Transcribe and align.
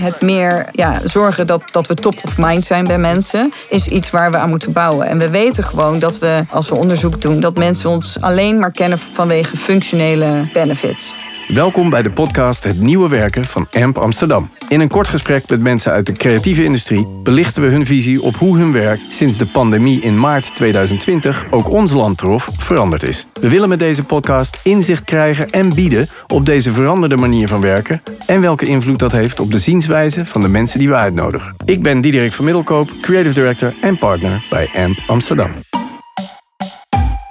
Het 0.00 0.20
meer 0.20 0.66
ja, 0.72 1.00
zorgen 1.04 1.46
dat, 1.46 1.62
dat 1.70 1.86
we 1.86 1.94
top 1.94 2.14
of 2.22 2.38
mind 2.38 2.64
zijn 2.64 2.84
bij 2.86 2.98
mensen, 2.98 3.52
is 3.68 3.88
iets 3.88 4.10
waar 4.10 4.30
we 4.30 4.36
aan 4.36 4.48
moeten 4.50 4.72
bouwen. 4.72 5.06
En 5.06 5.18
we 5.18 5.30
weten 5.30 5.64
gewoon 5.64 5.98
dat 5.98 6.18
we, 6.18 6.44
als 6.50 6.68
we 6.68 6.74
onderzoek 6.74 7.20
doen, 7.20 7.40
dat 7.40 7.58
mensen 7.58 7.90
ons 7.90 8.20
alleen 8.20 8.58
maar 8.58 8.72
kennen 8.72 8.98
vanwege 9.12 9.56
functionele 9.56 10.50
benefits. 10.52 11.14
Welkom 11.52 11.90
bij 11.90 12.02
de 12.02 12.10
podcast 12.10 12.64
Het 12.64 12.80
Nieuwe 12.80 13.08
Werken 13.08 13.44
van 13.44 13.68
AMP 13.70 13.98
Amsterdam. 13.98 14.50
In 14.68 14.80
een 14.80 14.88
kort 14.88 15.08
gesprek 15.08 15.48
met 15.48 15.60
mensen 15.60 15.92
uit 15.92 16.06
de 16.06 16.12
creatieve 16.12 16.64
industrie 16.64 17.06
belichten 17.22 17.62
we 17.62 17.68
hun 17.68 17.86
visie 17.86 18.22
op 18.22 18.36
hoe 18.36 18.58
hun 18.58 18.72
werk 18.72 19.00
sinds 19.08 19.38
de 19.38 19.46
pandemie 19.46 20.00
in 20.00 20.18
maart 20.18 20.54
2020 20.54 21.46
ook 21.50 21.68
ons 21.68 21.92
land 21.92 22.18
trof 22.18 22.48
veranderd 22.56 23.02
is. 23.02 23.26
We 23.40 23.48
willen 23.48 23.68
met 23.68 23.78
deze 23.78 24.04
podcast 24.04 24.60
inzicht 24.62 25.04
krijgen 25.04 25.50
en 25.50 25.74
bieden 25.74 26.08
op 26.26 26.46
deze 26.46 26.72
veranderde 26.72 27.16
manier 27.16 27.48
van 27.48 27.60
werken 27.60 28.02
en 28.26 28.40
welke 28.40 28.66
invloed 28.66 28.98
dat 28.98 29.12
heeft 29.12 29.40
op 29.40 29.52
de 29.52 29.58
zienswijze 29.58 30.26
van 30.26 30.40
de 30.40 30.48
mensen 30.48 30.78
die 30.78 30.88
we 30.88 30.94
uitnodigen. 30.94 31.54
Ik 31.64 31.82
ben 31.82 32.00
Diederik 32.00 32.32
van 32.32 32.44
Middelkoop, 32.44 32.92
Creative 33.00 33.34
Director 33.34 33.74
en 33.80 33.98
partner 33.98 34.46
bij 34.50 34.70
AMP 34.74 35.02
Amsterdam. 35.06 35.50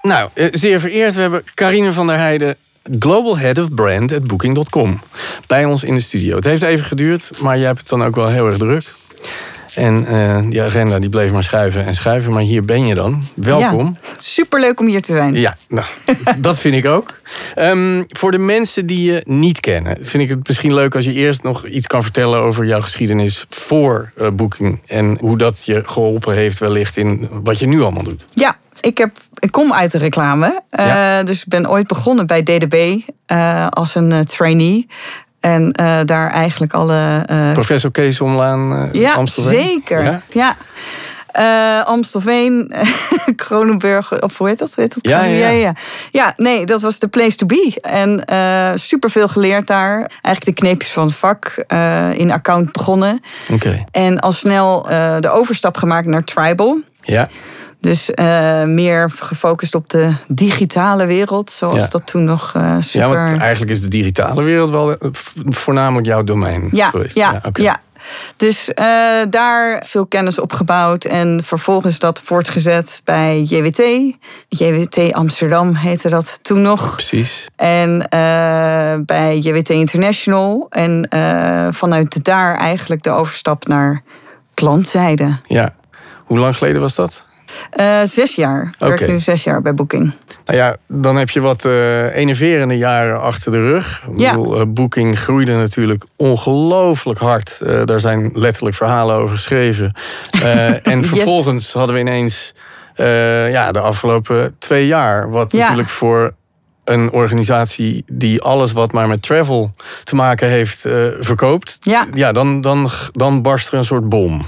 Nou, 0.02 0.30
eh, 0.34 0.48
zeer 0.52 0.80
vereerd, 0.80 1.16
we 1.16 1.22
hebben 1.22 1.44
Carine 1.54 1.94
van 1.94 2.08
der 2.08 2.18
Heijden 2.18 2.56
Global 3.00 3.38
Head 3.38 3.58
of 3.58 3.74
Brand 3.74 4.14
at 4.14 4.24
Booking.com. 4.24 5.00
Bij 5.48 5.66
ons 5.66 5.84
in 5.84 5.94
de 5.94 6.02
studio. 6.02 6.36
Het 6.36 6.46
heeft 6.46 6.62
even 6.62 6.86
geduurd, 6.86 7.32
maar 7.42 7.58
jij 7.58 7.68
hebt 7.68 7.80
het 7.80 7.88
dan 7.88 8.04
ook 8.04 8.16
wel 8.16 8.30
heel 8.30 8.46
erg 8.46 8.58
druk. 8.58 8.84
En 9.76 10.06
uh, 10.12 10.40
die 10.50 10.62
agenda 10.62 11.00
die 11.00 11.10
bleef 11.10 11.32
maar 11.32 11.44
schuiven 11.44 11.86
en 11.86 11.96
schuiven. 11.96 12.32
Maar 12.32 12.42
hier 12.42 12.66
ben 12.66 12.86
je 12.86 12.96
dan. 12.96 13.24
Welkom. 13.36 13.98
Ja, 14.02 14.10
superleuk 14.18 14.80
om 14.80 14.88
hier 14.88 15.02
te 15.02 15.12
zijn. 15.12 15.34
Ja, 15.34 15.58
nou, 15.68 15.88
dat 16.38 16.60
vind 16.60 16.76
ik 16.76 16.86
ook. 16.86 17.20
Um, 17.56 18.06
voor 18.08 18.32
de 18.32 18.38
mensen 18.38 18.86
die 18.86 19.12
je 19.12 19.22
niet 19.26 19.60
kennen, 19.60 19.98
vind 20.02 20.24
ik 20.24 20.30
het 20.30 20.48
misschien 20.48 20.74
leuk 20.74 20.96
als 20.96 21.06
je 21.06 21.14
eerst 21.14 21.44
nog 21.44 21.66
iets 21.66 21.88
kan 21.88 22.04
vertellen 22.04 22.40
over 22.40 22.66
jouw 22.66 22.82
geschiedenis 22.82 23.46
voor 23.50 24.12
uh, 24.18 24.28
Booking. 24.34 24.82
En 24.86 25.18
hoe 25.20 25.38
dat 25.38 25.66
je 25.66 25.84
geholpen 25.86 26.34
heeft 26.36 26.60
wellicht 26.60 26.98
in 26.98 27.30
wat 27.44 27.60
je 27.60 27.68
nu 27.68 27.82
allemaal 27.82 28.04
doet. 28.04 28.26
Ja, 28.34 28.58
ik, 28.82 28.98
heb, 28.98 29.18
ik 29.40 29.52
kom 29.52 29.74
uit 29.74 29.92
de 29.92 29.98
reclame. 29.98 30.62
Uh, 30.80 31.24
dus 31.24 31.42
ik 31.42 31.48
ben 31.48 31.70
ooit 31.70 31.88
begonnen 31.88 32.28
bij 32.28 32.44
DDB 32.44 33.00
uh, 33.32 33.68
als 33.68 33.96
een 33.96 34.14
uh, 34.14 34.20
trainee. 34.20 34.88
En 35.40 35.72
daar 36.06 36.32
eigenlijk 36.32 36.74
alle. 36.74 37.26
Professor 37.54 37.92
Kees 37.92 38.22
Omlaan, 38.22 38.90
ja, 38.92 39.14
Amstelveen. 39.14 39.64
Zeker. 39.64 40.04
Ja, 40.04 40.22
ja. 40.30 40.56
Uh, 41.40 41.84
Amstelveen, 41.84 42.72
Kronenburg, 43.36 44.22
of 44.22 44.38
hoe 44.38 44.48
heet 44.48 44.60
dat? 44.60 44.76
Heet 44.76 44.94
dat 44.94 45.08
ja, 45.08 45.24
ja, 45.24 45.48
ja. 45.48 45.50
ja, 45.50 45.74
ja. 46.12 46.34
nee, 46.38 46.66
dat 46.66 46.82
was 46.82 47.00
de 47.00 47.08
place 47.08 47.36
to 47.36 47.46
be. 47.46 47.78
En 47.82 48.24
uh, 48.32 48.72
superveel 48.76 49.28
geleerd 49.28 49.68
daar. 49.68 50.12
Eigenlijk 50.22 50.46
de 50.46 50.64
kneepjes 50.64 50.92
van 50.92 51.06
het 51.06 51.16
vak 51.16 51.64
uh, 51.68 52.14
in 52.14 52.32
account 52.32 52.72
begonnen. 52.72 53.22
Oké. 53.44 53.68
Okay. 53.68 53.86
En 53.92 54.20
al 54.20 54.32
snel 54.32 54.82
de 55.20 55.30
overstap 55.30 55.78
gemaakt 55.78 56.08
naar 56.08 56.24
Tribal. 56.24 56.80
Ja. 57.02 57.30
Dus 57.80 58.12
uh, 58.16 58.64
meer 58.64 59.12
gefocust 59.12 59.76
op 59.76 59.90
de 59.90 60.14
digitale 60.28 61.06
wereld, 61.06 61.50
zoals 61.50 61.82
ja. 61.82 61.88
dat 61.88 62.08
toen 62.08 62.24
nog 62.24 62.54
uh, 62.58 62.76
super... 62.80 63.08
Ja, 63.10 63.26
want 63.26 63.40
eigenlijk 63.40 63.72
is 63.72 63.82
de 63.82 63.88
digitale 63.88 64.44
wereld 64.44 64.70
wel 64.70 64.96
voornamelijk 65.46 66.08
jouw 66.08 66.24
domein 66.24 66.70
ja, 66.72 66.90
geweest. 66.90 67.16
Ja, 67.16 67.32
ja, 67.32 67.42
okay. 67.46 67.66
ja. 67.66 67.80
Dus 68.38 68.70
uh, 68.70 68.86
daar 69.30 69.84
veel 69.86 70.06
kennis 70.06 70.40
opgebouwd 70.40 71.06
en 71.06 71.44
vervolgens 71.44 72.00
dat 72.00 72.20
voortgezet 72.20 73.02
bij 73.04 73.42
JWT. 73.42 74.14
JWT 74.48 75.14
Amsterdam 75.14 75.76
heette 75.76 76.10
dat 76.10 76.40
toen 76.42 76.62
nog. 76.62 76.94
Precies. 76.94 77.46
En 77.56 77.92
uh, 77.94 78.00
bij 79.06 79.38
JWT 79.38 79.70
International. 79.70 80.68
En 80.70 81.08
uh, 81.14 81.68
vanuit 81.72 82.24
daar 82.24 82.58
eigenlijk 82.58 83.04
de 83.04 83.12
overstap 83.12 83.68
naar 83.68 84.04
klantzijde. 84.54 85.38
Ja. 85.48 85.76
Hoe 86.26 86.38
lang 86.38 86.58
geleden 86.58 86.82
was 86.82 86.96
dat? 86.96 87.28
Uh, 87.80 88.02
zes 88.04 88.36
jaar. 88.36 88.62
Ik 88.62 88.74
okay. 88.76 88.98
werk 88.98 89.12
nu 89.12 89.20
zes 89.20 89.44
jaar 89.44 89.62
bij 89.62 89.74
Booking. 89.74 90.14
Nou 90.46 90.58
ja, 90.58 90.76
dan 90.88 91.16
heb 91.16 91.30
je 91.30 91.40
wat 91.40 91.66
uh, 91.66 92.16
enerverende 92.16 92.78
jaren 92.78 93.22
achter 93.22 93.52
de 93.52 93.58
rug. 93.58 94.04
Ja. 94.18 94.32
Bedoel, 94.32 94.60
uh, 94.60 94.66
Booking 94.68 95.20
groeide 95.20 95.56
natuurlijk 95.56 96.04
ongelooflijk 96.16 97.20
hard. 97.20 97.60
daar 97.86 98.00
zijn 98.00 98.32
letterlijk 98.34 98.76
verhalen 98.76 99.16
over 99.16 99.36
geschreven. 99.36 99.94
en 100.84 101.06
vervolgens 101.06 101.64
yes. 101.64 101.74
hadden 101.74 101.96
we 101.96 102.02
ineens 102.02 102.54
ja, 103.52 103.72
de 103.72 103.80
afgelopen 103.80 104.56
twee 104.60 104.88
jaar... 104.88 105.30
wat 105.30 105.52
ja. 105.52 105.60
natuurlijk 105.60 105.90
voor 105.90 106.34
een 106.84 107.12
organisatie 107.12 108.04
die 108.12 108.42
alles 108.42 108.72
wat 108.72 108.92
maar 108.92 109.08
met 109.08 109.22
travel 109.22 109.72
te 110.04 110.16
maken 110.16 110.48
heeft 110.48 110.82
verkoopt... 111.20 111.78
Ja. 111.82 112.08
Ja, 112.14 112.32
dan, 112.32 112.62
dan, 112.62 112.90
dan 113.12 113.42
barst 113.42 113.68
er 113.68 113.78
een 113.78 113.86
soort 113.86 114.10
bom. 114.10 114.46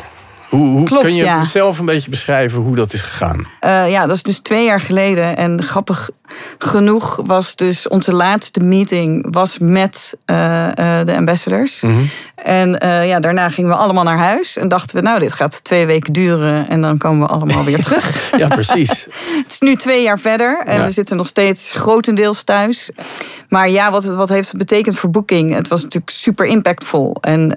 Hoe, 0.52 0.68
hoe 0.68 0.86
Klopt, 0.86 1.04
kun 1.04 1.16
je 1.16 1.24
ja. 1.24 1.44
zelf 1.44 1.80
een 1.80 1.86
beetje 1.86 2.10
beschrijven 2.10 2.60
hoe 2.60 2.76
dat 2.76 2.94
is 2.94 3.02
gegaan? 3.02 3.48
Uh, 3.66 3.92
ja, 3.92 4.06
dat 4.06 4.16
is 4.16 4.24
dus 4.24 4.40
twee 4.40 4.66
jaar 4.66 4.82
geleden. 4.82 5.38
En 5.38 5.64
grappig 5.64 6.10
genoeg 6.58 7.20
was 7.26 7.56
dus 7.56 7.88
onze 7.88 8.14
laatste 8.14 8.60
meeting 8.60 9.28
was 9.32 9.58
met 9.60 10.18
uh, 10.26 10.36
uh, 10.36 10.74
de 11.06 11.16
ambassadors. 11.16 11.82
Mm 11.82 11.90
-hmm. 11.90 12.10
En 12.36 12.70
ja, 13.08 13.20
daarna 13.20 13.50
gingen 13.50 13.70
we 13.70 13.76
allemaal 13.76 14.04
naar 14.04 14.18
huis. 14.18 14.58
En 14.58 14.68
dachten 14.68 14.96
we, 14.96 15.02
nou, 15.02 15.20
dit 15.20 15.34
gaat 15.34 15.64
twee 15.64 15.86
weken 15.86 16.14
duren. 16.14 16.70
En 16.70 16.82
dan 16.82 16.98
komen 16.98 17.28
we 17.28 17.34
allemaal 17.34 17.64
weer 17.64 17.82
terug. 17.88 18.32
ja, 18.38 18.48
precies. 18.48 18.90
het 19.44 19.52
is 19.52 19.60
nu 19.60 19.76
twee 19.76 20.04
jaar 20.04 20.20
verder. 20.20 20.62
En 20.66 20.80
Ja. 20.80 20.86
we 20.86 20.92
zitten 20.92 21.18
nog 21.18 21.28
steeds 21.28 21.72
grotendeels 21.72 22.44
thuis. 22.44 22.90
Maar 23.50 23.70
ja, 23.70 23.92
wat, 23.92 24.06
wat 24.06 24.30
heeft 24.30 24.48
het 24.48 24.58
betekend 24.58 24.98
voor 25.00 25.10
Booking? 25.10 25.54
Het 25.54 25.68
was 25.68 25.82
natuurlijk 25.84 26.12
super 26.12 26.46
impactvol. 26.46 27.16
En 27.22 27.54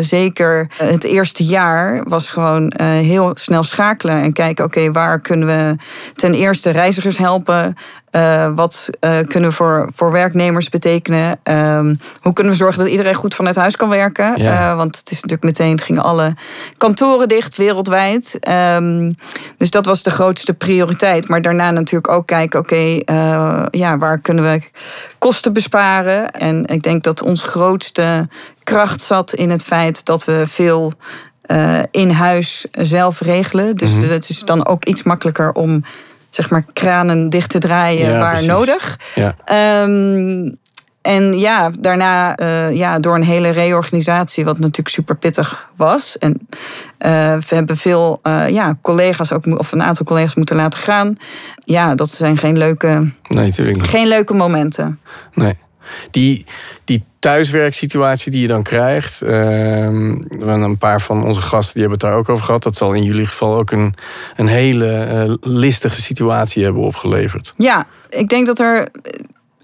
zeker 0.00 0.70
het 0.76 1.04
eerste 1.04 1.44
jaar 1.44 2.04
was 2.08 2.30
gewoon 2.30 2.72
heel 2.78 3.30
snel 3.34 3.62
schakelen. 3.62 4.22
En 4.22 4.32
kijken, 4.32 4.64
oké, 4.64 4.78
okay, 4.78 4.92
waar 4.92 5.20
kunnen 5.20 5.46
we 5.48 5.76
ten 6.14 6.34
eerste 6.34 6.70
reizigers 6.70 7.18
helpen? 7.18 7.76
Uh, 8.10 8.48
wat 8.54 8.90
uh, 9.00 9.18
kunnen 9.26 9.50
we 9.50 9.56
voor, 9.56 9.88
voor 9.94 10.12
werknemers 10.12 10.68
betekenen? 10.68 11.40
Um, 11.44 11.98
hoe 12.20 12.32
kunnen 12.32 12.52
we 12.52 12.58
zorgen 12.58 12.78
dat 12.78 12.88
iedereen 12.90 13.14
goed 13.14 13.34
vanuit 13.34 13.56
huis 13.56 13.76
kan 13.76 13.88
werken? 13.88 14.42
Ja. 14.42 14.70
Uh, 14.70 14.76
want 14.76 14.96
het 14.96 15.10
is 15.10 15.20
natuurlijk 15.20 15.42
meteen 15.42 15.80
gingen 15.80 16.02
alle 16.02 16.34
kantoren 16.76 17.28
dicht 17.28 17.56
wereldwijd. 17.56 18.38
Um, 18.76 19.14
dus 19.56 19.70
dat 19.70 19.86
was 19.86 20.02
de 20.02 20.10
grootste 20.10 20.54
prioriteit. 20.54 21.28
Maar 21.28 21.42
daarna 21.42 21.70
natuurlijk 21.70 22.12
ook 22.12 22.26
kijken, 22.26 22.60
oké, 22.60 22.74
okay, 22.74 23.64
ja, 23.70 23.98
waar 23.98 24.18
kunnen 24.18 24.44
we 24.44 24.60
kosten 25.18 25.52
besparen? 25.52 26.30
En 26.30 26.66
ik 26.66 26.82
denk 26.82 27.02
dat 27.02 27.22
ons 27.22 27.44
grootste 27.44 28.28
kracht 28.64 29.00
zat 29.00 29.34
in 29.34 29.50
het 29.50 29.62
feit 29.62 30.04
dat 30.04 30.24
we 30.24 30.42
veel 30.46 30.92
in 31.90 32.10
huis 32.10 32.66
zelf 32.70 33.20
regelen. 33.20 33.76
Dus 33.76 33.92
mm 33.92 34.00
-hmm. 34.00 34.10
het 34.10 34.28
is 34.28 34.40
dan 34.40 34.66
ook 34.66 34.84
iets 34.84 35.02
makkelijker 35.02 35.52
om 35.52 35.84
zeg 36.30 36.50
maar 36.50 36.64
kranen 36.72 37.30
dicht 37.30 37.50
te 37.50 37.58
draaien 37.58 38.10
Ja, 38.10 38.18
waar 38.18 38.30
precies. 38.30 38.48
nodig. 38.48 38.98
Ja. 39.14 39.34
Um, 39.82 40.58
en 41.02 41.38
ja, 41.38 41.70
daarna 41.78 42.40
uh, 42.40 42.76
ja, 42.76 42.98
door 42.98 43.14
een 43.14 43.22
hele 43.24 43.50
reorganisatie, 43.50 44.44
wat 44.44 44.58
natuurlijk 44.58 44.88
super 44.88 45.16
pittig 45.16 45.68
was. 45.76 46.18
En 46.18 46.30
uh, 46.30 46.48
we 47.36 47.54
hebben 47.54 47.76
veel 47.76 48.20
uh, 48.22 48.48
ja, 48.48 48.78
collega's, 48.82 49.32
ook, 49.32 49.58
of 49.58 49.72
een 49.72 49.82
aantal 49.82 50.06
collega's 50.06 50.34
moeten 50.34 50.56
laten 50.56 50.78
gaan. 50.78 51.16
Ja, 51.64 51.94
dat 51.94 52.10
zijn 52.10 52.36
geen 52.36 52.58
leuke, 52.58 53.12
Nee, 53.28 53.46
natuurlijk 53.46 53.76
niet. 53.76 53.86
geen 53.86 54.06
leuke 54.08 54.34
momenten. 54.34 55.00
Nee. 55.34 55.58
Die, 56.10 56.44
die 56.84 57.04
thuiswerksituatie 57.20 58.30
die 58.30 58.40
je 58.40 58.48
dan 58.48 58.62
krijgt. 58.62 59.22
Uh, 59.22 59.84
een 60.38 60.78
paar 60.78 61.00
van 61.00 61.24
onze 61.24 61.40
gasten 61.40 61.74
die 61.74 61.82
hebben 61.82 61.98
het 61.98 62.08
daar 62.08 62.18
ook 62.18 62.28
over 62.28 62.44
gehad. 62.44 62.62
Dat 62.62 62.76
zal 62.76 62.92
in 62.92 63.02
jullie 63.02 63.26
geval 63.26 63.56
ook 63.56 63.70
een, 63.70 63.94
een 64.36 64.46
hele 64.46 65.26
uh, 65.28 65.34
listige 65.40 66.02
situatie 66.02 66.64
hebben 66.64 66.82
opgeleverd. 66.82 67.50
Ja, 67.56 67.86
ik 68.08 68.28
denk 68.28 68.46
dat 68.46 68.58
er 68.58 68.88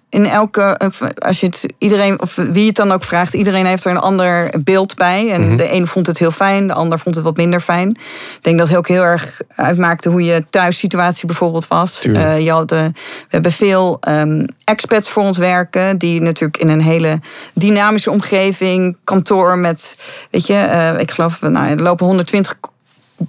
in 0.09 0.27
elke, 0.27 0.78
als 1.19 1.41
je 1.41 1.47
het 1.47 1.66
iedereen, 1.78 2.21
of 2.22 2.34
wie 2.34 2.60
je 2.60 2.66
het 2.66 2.77
dan 2.77 2.92
ook 2.92 3.04
vraagt, 3.04 3.34
iedereen 3.34 3.66
heeft 3.66 3.84
er 3.84 3.91
een 3.91 3.98
ander 3.98 4.54
beeld 4.65 4.95
bij. 4.97 5.31
En 5.31 5.47
Mhm. 5.47 5.57
de 5.57 5.69
ene 5.69 5.86
vond 5.86 6.07
het 6.07 6.19
heel 6.19 6.31
fijn, 6.31 6.66
de 6.66 6.75
ander 6.75 6.98
vond 6.98 7.15
het 7.15 7.25
wat 7.25 7.36
minder 7.36 7.60
fijn. 7.60 7.89
Ik 7.91 8.39
denk 8.41 8.59
dat 8.59 8.69
het 8.69 8.77
ook 8.77 8.89
heel 8.89 9.03
erg 9.03 9.41
uitmaakte 9.54 10.09
hoe 10.09 10.25
je 10.25 10.45
thuissituatie 10.51 11.27
bijvoorbeeld 11.27 11.69
was. 11.69 12.04
Uh, 12.04 12.41
je 12.41 12.51
had, 12.51 12.72
uh, 12.72 12.78
we 12.81 12.92
hebben 13.28 13.53
veel 13.53 13.98
um, 14.09 14.47
expats 14.65 15.10
voor 15.10 15.22
ons 15.22 15.39
werken, 15.39 15.98
die 15.98 16.21
natuurlijk 16.21 16.59
in 16.59 16.69
een 16.69 16.83
hele 16.83 17.21
dynamische 17.54 18.10
omgeving, 18.10 18.97
kantoor 19.04 19.59
met, 19.59 19.97
weet 20.31 20.47
je, 20.47 20.53
uh, 20.54 21.01
ik 21.01 21.10
geloof, 21.10 21.41
nou, 21.41 21.71
er 21.71 21.83
lopen 21.83 22.07
120 22.07 22.54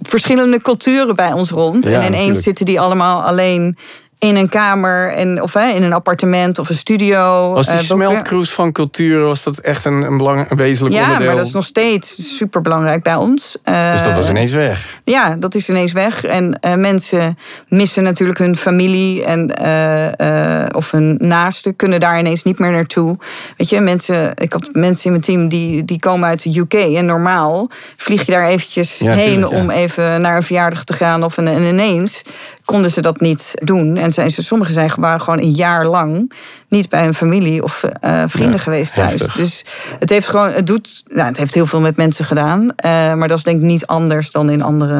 verschillende 0.02 0.60
culturen 0.62 1.16
bij 1.16 1.32
ons 1.32 1.50
rond. 1.50 1.84
Ja, 1.84 1.90
en 1.90 1.96
ineens 1.98 2.12
natuurlijk. 2.14 2.42
zitten 2.44 2.66
die 2.66 2.80
allemaal 2.80 3.22
alleen 3.22 3.76
in 4.18 4.36
een 4.36 4.48
kamer 4.48 5.12
en, 5.12 5.42
of 5.42 5.54
hè, 5.54 5.68
in 5.68 5.82
een 5.82 5.92
appartement 5.92 6.58
of 6.58 6.68
een 6.68 6.74
studio. 6.74 7.52
Was 7.52 7.66
die 7.66 7.74
eh, 7.76 7.80
smeltcruise 7.80 8.52
van 8.52 8.72
cultuur, 8.72 9.20
was 9.24 9.42
dat 9.42 9.58
echt 9.58 9.84
een, 9.84 10.02
een, 10.02 10.16
belang, 10.16 10.50
een 10.50 10.56
wezenlijk 10.56 10.94
Ja, 10.94 11.02
onderdeel? 11.02 11.26
maar 11.26 11.36
dat 11.36 11.46
is 11.46 11.52
nog 11.52 11.64
steeds 11.64 12.36
super 12.36 12.60
belangrijk 12.60 13.02
bij 13.02 13.14
ons. 13.14 13.58
Dus 13.64 14.02
dat 14.02 14.14
was 14.14 14.24
Eh, 14.24 14.30
ineens 14.30 14.52
weg. 14.52 14.97
Ja, 15.08 15.36
dat 15.38 15.54
is 15.54 15.68
ineens 15.68 15.92
weg. 15.92 16.24
En 16.24 16.58
eh, 16.60 16.74
mensen 16.74 17.38
missen 17.68 18.02
natuurlijk 18.02 18.38
hun 18.38 18.56
familie 18.56 19.24
en, 19.24 19.56
eh, 19.56 20.62
eh, 20.62 20.66
of 20.72 20.90
hun 20.90 21.16
naasten, 21.20 21.76
kunnen 21.76 22.00
daar 22.00 22.18
ineens 22.18 22.42
niet 22.42 22.58
meer 22.58 22.70
naartoe. 22.70 23.18
Weet 23.56 23.68
je, 23.68 23.80
mensen, 23.80 24.32
ik 24.34 24.52
had 24.52 24.68
mensen 24.72 25.04
in 25.04 25.10
mijn 25.10 25.22
team 25.22 25.48
die, 25.48 25.84
die 25.84 25.98
komen 25.98 26.28
uit 26.28 26.42
de 26.42 26.58
UK. 26.58 26.74
En 26.74 27.06
normaal 27.06 27.70
vlieg 27.96 28.26
je 28.26 28.32
daar 28.32 28.46
eventjes 28.46 28.98
Ja, 28.98 29.12
heen 29.12 29.32
tuurlijk, 29.32 29.52
ja. 29.52 29.58
om 29.60 29.70
even 29.70 30.20
naar 30.20 30.36
een 30.36 30.42
verjaardag 30.42 30.84
te 30.84 30.92
gaan. 30.92 31.24
Of 31.24 31.36
een, 31.36 31.48
en 31.48 31.62
ineens 31.62 32.22
konden 32.64 32.90
ze 32.90 33.00
dat 33.00 33.20
niet 33.20 33.52
doen. 33.54 33.96
En 33.96 34.12
zijn 34.12 34.30
ze, 34.30 34.42
sommigen 34.42 34.74
zijn 34.74 34.90
waren 34.98 35.20
gewoon 35.20 35.38
een 35.38 35.50
jaar 35.50 35.86
lang 35.86 36.32
niet 36.68 36.88
bij 36.88 37.02
hun 37.02 37.14
familie 37.14 37.62
of 37.62 37.84
vrienden 38.26 38.56
Ja, 38.56 38.58
geweest 38.58 38.94
thuis. 38.94 39.10
heftig. 39.10 39.34
Dus 39.34 39.64
het 39.98 40.10
heeft 40.10 40.28
gewoon, 40.28 40.52
het 40.52 40.66
doet, 40.66 41.02
nou, 41.08 41.26
het 41.28 41.36
heeft 41.36 41.54
heel 41.54 41.66
veel 41.66 41.80
met 41.80 41.96
mensen 41.96 42.24
gedaan. 42.24 42.74
maar 42.82 43.28
dat 43.28 43.38
is 43.38 43.42
denk 43.44 43.56
ik 43.60 43.66
niet 43.66 43.86
anders 43.86 44.30
dan 44.30 44.50
in 44.50 44.62
andere 44.62 44.97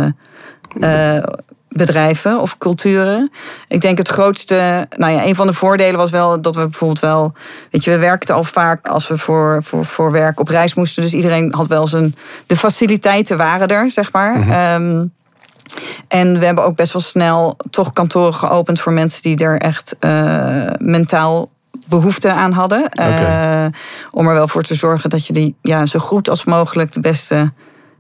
eh, 0.81 1.23
bedrijven 1.69 2.41
of 2.41 2.59
culturen. 2.59 3.31
Ik 3.69 3.81
denk 3.81 3.99
het 3.99 4.09
grootste, 4.09 4.87
nou 4.97 5.13
ja, 5.13 5.25
een 5.25 5.35
van 5.35 5.47
de 5.47 5.53
voordelen 5.53 5.97
was 5.97 6.11
wel 6.11 6.41
dat 6.41 6.55
we 6.55 6.61
bijvoorbeeld 6.61 7.01
wel, 7.01 7.33
weet 7.71 7.85
je, 7.85 7.91
we 7.91 7.99
werkten 7.99 8.35
al 8.35 8.45
vaak 8.45 8.89
als 8.89 9.09
we 9.09 9.19
voor, 9.19 9.61
voor, 9.63 9.85
voor 9.85 10.13
werk 10.13 10.41
op 10.41 10.49
reis 10.49 10.75
moesten. 10.75 11.03
Dus 11.03 11.13
iedereen 11.13 11.55
had 11.55 11.67
wel 11.67 11.87
zijn, 11.87 12.15
de 12.47 12.57
faciliteiten 12.57 13.37
waren 13.37 13.69
er, 13.69 13.91
zeg 13.91 14.13
maar. 14.13 14.49
Ehm, 14.49 15.07
en 16.09 16.39
we 16.39 16.45
hebben 16.45 16.65
ook 16.65 16.77
best 16.77 16.93
wel 16.93 17.03
snel 17.03 17.57
toch 17.71 17.93
kantoren 17.93 18.35
geopend 18.35 18.81
voor 18.81 18.93
mensen 18.93 19.23
die 19.23 19.39
er 19.39 19.61
echt 19.61 19.97
eh, 19.99 20.67
mentaal 20.79 21.51
behoefte 21.89 22.33
aan 22.33 22.53
hadden. 22.53 22.89
Eh, 22.89 23.67
om 24.11 24.29
er 24.29 24.35
wel 24.35 24.49
voor 24.49 24.63
te 24.63 24.75
zorgen 24.75 25.11
dat 25.11 25.27
je 25.27 25.33
die 25.33 25.57
ja, 25.63 25.87
zo 25.87 25.99
goed 25.99 26.29
als 26.29 26.45
mogelijk 26.45 26.93
de 26.93 27.01
beste 27.01 27.53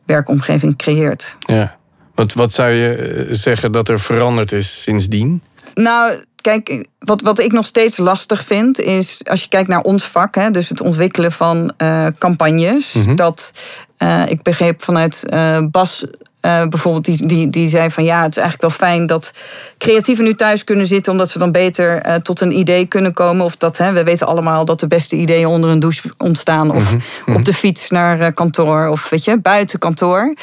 werkomgeving 0.07 0.77
creëert. 0.77 1.37
Ja. 1.39 1.78
Wat, 2.19 2.33
wat 2.33 2.53
zou 2.53 2.71
je 2.71 2.95
eh, 2.95 3.27
zeggen 3.31 3.73
dat 3.73 3.89
er 3.89 4.01
veranderd 4.01 4.53
is 4.53 4.83
sindsdien? 4.83 5.43
Nou, 5.75 6.25
kijk, 6.41 6.87
wat, 6.99 7.23
wat 7.23 7.39
ik 7.39 7.53
nog 7.53 7.67
steeds 7.67 7.97
lastig 7.97 8.45
vind, 8.45 8.81
is 8.81 9.21
als 9.25 9.43
je 9.43 9.49
kijkt 9.49 9.69
naar 9.69 9.83
ons 9.83 10.05
vak, 10.05 10.35
hè, 10.35 10.51
dus 10.51 10.69
het 10.69 10.81
ontwikkelen 10.81 11.33
van 11.33 11.73
eh, 11.77 12.07
campagnes. 12.19 12.93
Mhm. 12.93 13.15
Dat 13.15 13.53
eh, 13.97 14.23
ik 14.29 14.43
begreep 14.43 14.83
vanuit 14.83 15.25
Bas. 15.71 16.07
Eh, 16.41 16.67
bijvoorbeeld, 16.67 17.05
die, 17.05 17.27
die, 17.27 17.51
die 17.51 17.69
zei 17.69 17.91
van 17.91 18.05
ja, 18.05 18.23
het 18.23 18.37
is 18.37 18.43
eigenlijk 18.43 18.79
wel 18.79 18.89
fijn 18.89 19.07
dat 19.07 19.33
creatieven 19.79 20.25
nu 20.25 20.35
thuis 20.35 20.65
kunnen 20.65 20.87
zitten, 20.87 21.13
omdat 21.13 21.31
ze 21.31 21.39
dan 21.39 21.53
beter 21.53 22.03
eh, 22.03 22.15
tot 22.15 22.41
een 22.41 22.59
idee 22.59 22.87
kunnen 22.87 23.13
komen. 23.13 23.45
Of 23.45 23.57
dat, 23.57 23.77
hè, 23.77 23.93
we 23.93 24.05
weten 24.05 24.27
allemaal 24.27 24.65
dat 24.65 24.81
de 24.81 24.87
beste 24.87 25.17
ideeën 25.17 25.47
onder 25.47 25.71
een 25.71 25.81
douche 25.81 26.13
ontstaan. 26.19 26.71
Of 26.71 26.95
op 27.27 27.45
de 27.45 27.55
fiets 27.55 27.91
naar 27.91 28.21
eh, 28.21 28.33
kantoor, 28.35 28.89
of 28.89 29.09
weet 29.09 29.25
je, 29.25 29.41
buiten 29.41 29.79
kantoor. 29.79 30.35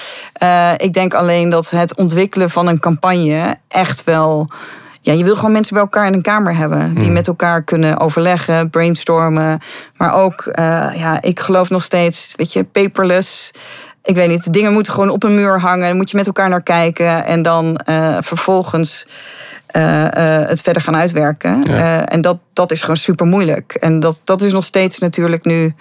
Ik 0.78 0.94
denk 0.94 1.14
alleen 1.14 1.50
dat 1.50 1.70
het 1.70 1.96
ontwikkelen 1.96 2.50
van 2.50 2.68
een 2.68 2.80
campagne 2.80 3.58
echt 3.68 4.04
wel. 4.04 4.50
Ja, 5.02 5.14
je 5.14 5.24
wil 5.24 5.36
gewoon 5.36 5.52
mensen 5.52 5.74
bij 5.74 5.84
elkaar 5.84 6.08
in 6.08 6.14
een 6.14 6.22
kamer 6.22 6.56
hebben. 6.56 6.96
Die 6.96 7.12
met 7.12 7.28
elkaar 7.28 7.64
kunnen 7.64 8.00
overleggen, 8.00 8.70
brainstormen. 8.70 9.60
Maar 9.96 10.14
ook, 10.14 10.52
ja, 10.96 11.22
ik 11.22 11.40
geloof 11.40 11.70
nog 11.70 11.84
steeds, 11.84 12.34
weet 12.36 12.54
je, 12.54 12.64
paperless. 12.64 13.52
Ik 14.06 14.16
weet 14.16 14.28
niet, 14.28 14.54
dingen 14.54 14.74
moeten 14.74 14.94
gewoon 14.94 15.10
op 15.10 15.24
een 15.24 15.36
muur 15.36 15.60
hangen. 15.60 15.80
Daar 15.86 15.96
moet 15.96 16.10
je 16.10 16.18
met 16.18 16.26
elkaar 16.28 16.50
naar 16.50 16.64
kijken. 16.64 17.26
En 17.26 17.42
dan 17.42 17.78
eh, 17.78 18.18
vervolgens 18.20 19.08
eh, 19.68 20.06
eh, 20.06 20.50
het 20.50 20.62
verder 20.62 20.82
gaan 20.82 20.96
uitwerken. 20.96 21.62
Ja. 21.62 22.06
En 22.06 22.22
dat, 22.22 22.40
dat 22.54 22.72
is 22.72 22.82
gewoon 22.82 22.98
super 22.98 23.26
moeilijk. 23.26 23.74
En 23.74 24.00
dat, 24.00 24.22
dat 24.24 24.42
is 24.42 24.52
nog 24.52 24.64
steeds 24.64 25.00
natuurlijk 25.00 25.46
nu 25.46 25.74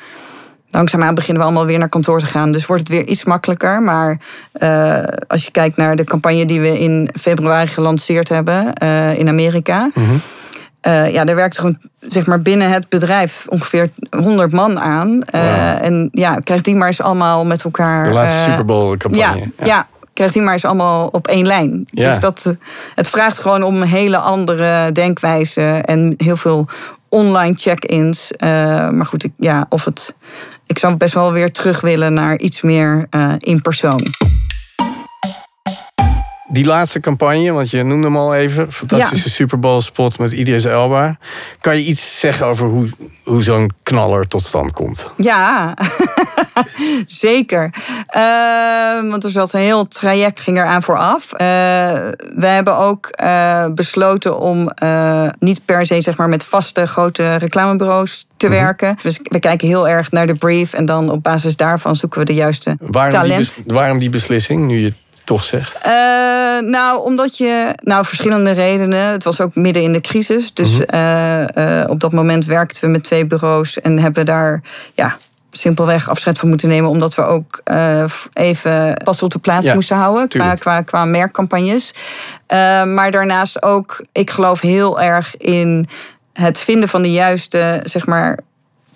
langzaamaan 0.68 1.14
beginnen 1.14 1.42
we 1.42 1.48
allemaal 1.48 1.66
weer 1.66 1.78
naar 1.78 1.88
kantoor 1.88 2.20
te 2.20 2.26
gaan. 2.26 2.52
Dus 2.52 2.66
wordt 2.66 2.82
het 2.82 2.96
weer 2.96 3.06
iets 3.06 3.24
makkelijker. 3.24 3.82
Maar 3.82 4.18
als 5.26 5.44
je 5.44 5.50
kijkt 5.50 5.76
naar 5.76 5.96
de 5.96 6.04
campagne 6.04 6.46
die 6.46 6.60
we 6.60 6.78
in 6.78 7.10
februari 7.20 7.66
gelanceerd 7.66 8.28
hebben 8.28 8.72
in 9.16 9.28
Amerika. 9.28 9.90
Eh, 10.84 11.12
ja, 11.12 11.24
daar 11.24 11.34
werkt 11.34 11.58
gewoon 11.58 11.78
zeg 12.00 12.26
maar, 12.26 12.42
binnen 12.42 12.70
het 12.70 12.88
bedrijf 12.88 13.46
ongeveer 13.48 13.90
100 14.16 14.52
man 14.52 14.80
aan. 14.80 15.22
Eh. 15.22 15.82
En 15.82 16.08
ja, 16.12 16.34
krijg 16.34 16.60
die 16.60 16.76
maar 16.76 16.86
eens 16.86 17.02
allemaal 17.02 17.44
met 17.44 17.64
elkaar. 17.64 18.04
De 18.04 18.10
laatste 18.10 18.36
eh, 18.36 18.50
Super 18.50 18.64
Bowl 18.64 18.96
campagne. 18.96 19.38
ja, 19.58 19.66
ja. 19.66 19.86
krijg 20.12 20.32
die 20.32 20.42
maar 20.42 20.52
eens 20.52 20.64
allemaal 20.64 21.08
op 21.12 21.26
één 21.26 21.46
lijn. 21.46 21.86
Ja. 21.86 22.10
Dus 22.10 22.18
dat, 22.18 22.56
het 22.94 23.08
vraagt 23.08 23.38
gewoon 23.38 23.62
om 23.62 23.76
een 23.76 23.88
hele 23.88 24.16
andere 24.16 24.92
denkwijze 24.92 25.62
en 25.62 26.14
heel 26.16 26.36
veel 26.36 26.66
online 27.08 27.54
check-ins. 27.56 28.32
Maar 28.38 29.06
goed, 29.06 29.24
ik, 29.24 29.32
ja, 29.36 29.66
of 29.68 29.84
het, 29.84 30.14
ik 30.66 30.78
zou 30.78 30.96
best 30.96 31.14
wel 31.14 31.32
weer 31.32 31.52
terug 31.52 31.80
willen 31.80 32.14
naar 32.14 32.38
iets 32.38 32.62
meer 32.62 33.06
in 33.38 33.60
persoon. 33.60 34.06
Die 36.54 36.64
laatste 36.64 37.00
campagne, 37.00 37.52
want 37.52 37.70
je 37.70 37.82
noemde 37.82 38.06
hem 38.06 38.16
al 38.16 38.34
even. 38.34 38.72
Fantastische 38.72 39.30
Super 39.30 39.58
Bowl 39.58 39.80
spot 39.80 40.18
met 40.18 40.32
Idris 40.32 40.64
Elba. 40.64 41.18
Kan 41.60 41.76
je 41.76 41.82
iets 41.84 42.20
zeggen 42.20 42.46
over 42.46 42.66
hoe, 42.66 42.90
hoe 43.24 43.42
zo'n 43.42 43.70
knaller 43.82 44.26
tot 44.26 44.42
stand 44.44 44.72
komt? 44.72 45.10
Ja, 45.16 45.74
zeker. 47.06 47.74
Eh, 48.06 49.10
want 49.10 49.24
er 49.24 49.30
zat 49.30 49.52
een 49.52 49.60
heel 49.60 49.86
traject 49.88 50.40
ging 50.40 50.58
eraan 50.58 50.82
vooraf. 50.82 51.32
Eh 51.32 51.46
we 52.34 52.46
hebben 52.46 52.76
ook 52.76 53.06
eh, 53.06 53.66
besloten 53.74 54.38
om 54.38 54.68
eh, 54.68 55.28
niet 55.38 55.64
per 55.64 55.86
se 55.86 56.00
zeg 56.00 56.16
maar, 56.16 56.28
met 56.28 56.44
vaste 56.44 56.86
grote 56.86 57.34
reclamebureaus 57.36 58.26
te 58.36 58.48
werken. 58.48 58.96
Dus 59.02 59.18
we 59.22 59.38
kijken 59.38 59.68
heel 59.68 59.88
erg 59.88 60.10
naar 60.10 60.26
de 60.26 60.34
brief 60.34 60.72
en 60.72 60.86
dan 60.86 61.10
op 61.10 61.22
basis 61.22 61.56
daarvan 61.56 61.94
zoeken 61.96 62.18
we 62.18 62.24
de 62.24 62.34
juiste 62.34 62.76
Waarom 62.80 63.10
die, 63.10 63.20
talent. 63.20 63.38
bes- 63.66 63.74
waarom 63.74 63.98
die 63.98 64.10
beslissing, 64.10 64.66
nu 64.66 64.78
je 64.80 64.92
toch 65.24 65.44
zegt? 65.44 65.78
Eh, 65.82 65.92
nou, 66.60 67.04
omdat 67.04 67.36
je. 67.36 67.74
Nou, 67.82 68.04
verschillende 68.04 68.50
redenen. 68.50 69.06
Het 69.06 69.24
was 69.24 69.40
ook 69.40 69.54
midden 69.54 69.82
in 69.82 69.92
de 69.92 70.00
crisis. 70.00 70.54
Dus 70.54 70.84
eh, 70.84 71.80
eh, 71.80 71.90
op 71.90 72.00
dat 72.00 72.12
moment 72.12 72.44
werkten 72.44 72.84
we 72.84 72.90
met 72.90 73.04
twee 73.04 73.26
bureaus 73.26 73.80
en 73.80 73.98
hebben 73.98 74.26
daar. 74.26 74.62
Ja, 74.92 75.16
simpelweg 75.50 76.08
afscheid 76.08 76.38
van 76.38 76.48
moeten 76.48 76.68
nemen. 76.68 76.90
Omdat 76.90 77.14
we 77.14 77.26
ook 77.26 77.62
even 78.32 78.94
pas 79.04 79.22
op 79.22 79.30
de 79.30 79.38
plaats 79.38 79.66
Ja, 79.66 79.74
moesten 79.74 79.96
houden. 79.96 80.28
Qua, 80.28 80.38
tuurlijk. 80.38 80.60
qua, 80.60 80.80
qua 80.80 81.04
merkcampagnes. 81.04 81.94
Maar 82.84 83.10
daarnaast 83.10 83.62
ook. 83.62 84.04
Ik 84.12 84.30
geloof 84.30 84.60
heel 84.60 85.00
erg 85.00 85.36
in 85.36 85.88
het 86.32 86.58
vinden 86.58 86.88
van 86.88 87.02
de 87.02 87.12
juiste, 87.12 87.80
zeg 87.84 88.06
maar 88.06 88.38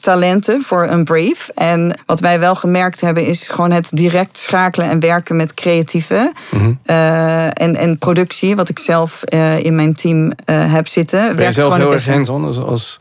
talenten 0.01 0.63
voor 0.63 0.87
een 0.89 1.05
brief. 1.05 1.49
En 1.55 1.99
wat 2.07 2.21
wij 2.21 2.41
wel 2.41 2.55
gemerkt 2.55 3.01
hebben 3.01 3.27
is 3.27 3.49
gewoon 3.49 3.71
het 3.71 3.91
direct 3.93 4.39
schakelen 4.39 4.91
en 4.91 5.01
werken 5.01 5.37
met 5.37 5.55
creatieven. 5.55 6.33
Mhm. 6.51 6.73
Eh, 6.85 7.45
en, 7.47 7.77
en 7.77 7.99
productie, 7.99 8.57
wat 8.57 8.69
ik 8.69 8.79
zelf 8.79 9.23
eh, 9.23 9.65
in 9.65 9.75
mijn 9.75 9.95
team 9.95 10.33
eh, 10.45 10.73
heb 10.73 10.89
zitten. 10.89 11.21
Ben 11.21 11.29
je 11.29 11.35
werkt 11.35 11.55
zelf 11.55 11.77
heel 11.77 11.93
erg 11.93 12.07
hands-on 12.07 12.45
als, 12.45 12.59
als 12.59 13.01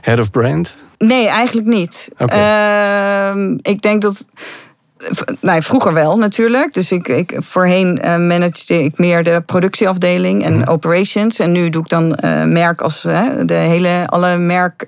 head 0.00 0.18
of 0.18 0.30
brand? 0.30 0.74
Nee, 0.98 1.28
eigenlijk 1.28 1.66
niet. 1.66 2.10
Ehm, 2.16 3.58
ik 3.62 3.82
denk 3.82 4.02
dat. 4.02 4.26
Nou, 5.40 5.62
vroeger 5.62 5.92
wel 5.92 6.18
natuurlijk. 6.18 6.74
Dus 6.74 6.92
ik, 6.92 7.08
ik, 7.08 7.36
voorheen 7.38 8.00
managede 8.02 8.82
ik 8.82 8.98
meer 8.98 9.22
de 9.22 9.42
productieafdeling 9.46 10.44
en 10.44 10.58
Mhm. 10.58 10.68
operations. 10.68 11.38
En 11.38 11.52
nu 11.52 11.70
doe 11.70 11.82
ik 11.82 11.88
dan 11.88 12.18
merk 12.52 12.80
als 12.80 13.02
de 13.42 13.54
hele, 13.54 14.02
alle 14.06 14.36
merk. 14.36 14.84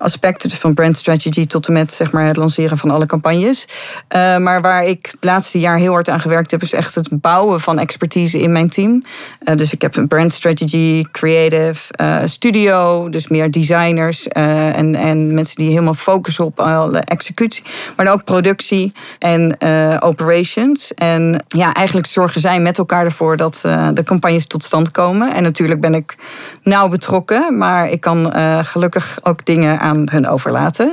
Aspecten, 0.00 0.50
van 0.50 0.74
brand 0.74 0.96
strategy 0.96 1.46
tot 1.46 1.66
en 1.66 1.72
met 1.72 1.92
zeg 1.92 2.12
maar, 2.12 2.26
het 2.26 2.36
lanceren 2.36 2.78
van 2.78 2.90
alle 2.90 3.06
campagnes. 3.06 3.68
Eh, 4.08 4.36
maar 4.36 4.60
waar 4.60 4.84
ik 4.84 5.08
het 5.10 5.24
laatste 5.24 5.58
jaar 5.58 5.76
heel 5.76 5.92
hard 5.92 6.08
aan 6.08 6.20
gewerkt 6.20 6.50
heb, 6.50 6.62
is 6.62 6.72
echt 6.72 6.94
het 6.94 7.08
bouwen 7.12 7.60
van 7.60 7.78
expertise 7.78 8.40
in 8.40 8.52
mijn 8.52 8.70
team. 8.70 9.04
Eh, 9.44 9.56
dus 9.56 9.72
ik 9.72 9.82
heb 9.82 9.96
een 9.96 10.08
brand 10.08 10.32
strategy, 10.32 11.04
creative, 11.10 11.92
eh, 11.92 12.18
studio, 12.24 13.08
dus 13.08 13.28
meer 13.28 13.50
designers 13.50 14.28
en, 14.28 14.94
en 14.94 15.34
mensen 15.34 15.56
die 15.56 15.68
helemaal 15.68 15.94
focussen 15.94 16.44
op 16.44 16.60
alle 16.60 16.98
executie, 16.98 17.64
maar 17.96 18.12
ook 18.12 18.24
productie 18.24 18.92
en 19.18 19.56
operations. 20.02 20.94
En 20.94 21.44
ja, 21.48 21.74
eigenlijk 21.74 22.06
zorgen 22.06 22.40
zij 22.40 22.60
met 22.60 22.78
elkaar 22.78 23.04
ervoor 23.04 23.36
dat 23.36 23.60
de 23.94 24.02
campagnes 24.04 24.46
tot 24.46 24.64
stand 24.64 24.90
komen. 24.90 25.34
En 25.34 25.42
natuurlijk 25.42 25.80
ben 25.80 25.94
ik 25.94 26.16
nauw 26.62 26.88
betrokken, 26.88 27.58
maar 27.58 27.90
ik 27.90 28.00
kan 28.00 28.32
gelukkig 28.64 29.18
ook 29.22 29.44
dingen 29.44 29.80
aan 29.80 29.89
hun 30.10 30.28
overlaten. 30.28 30.86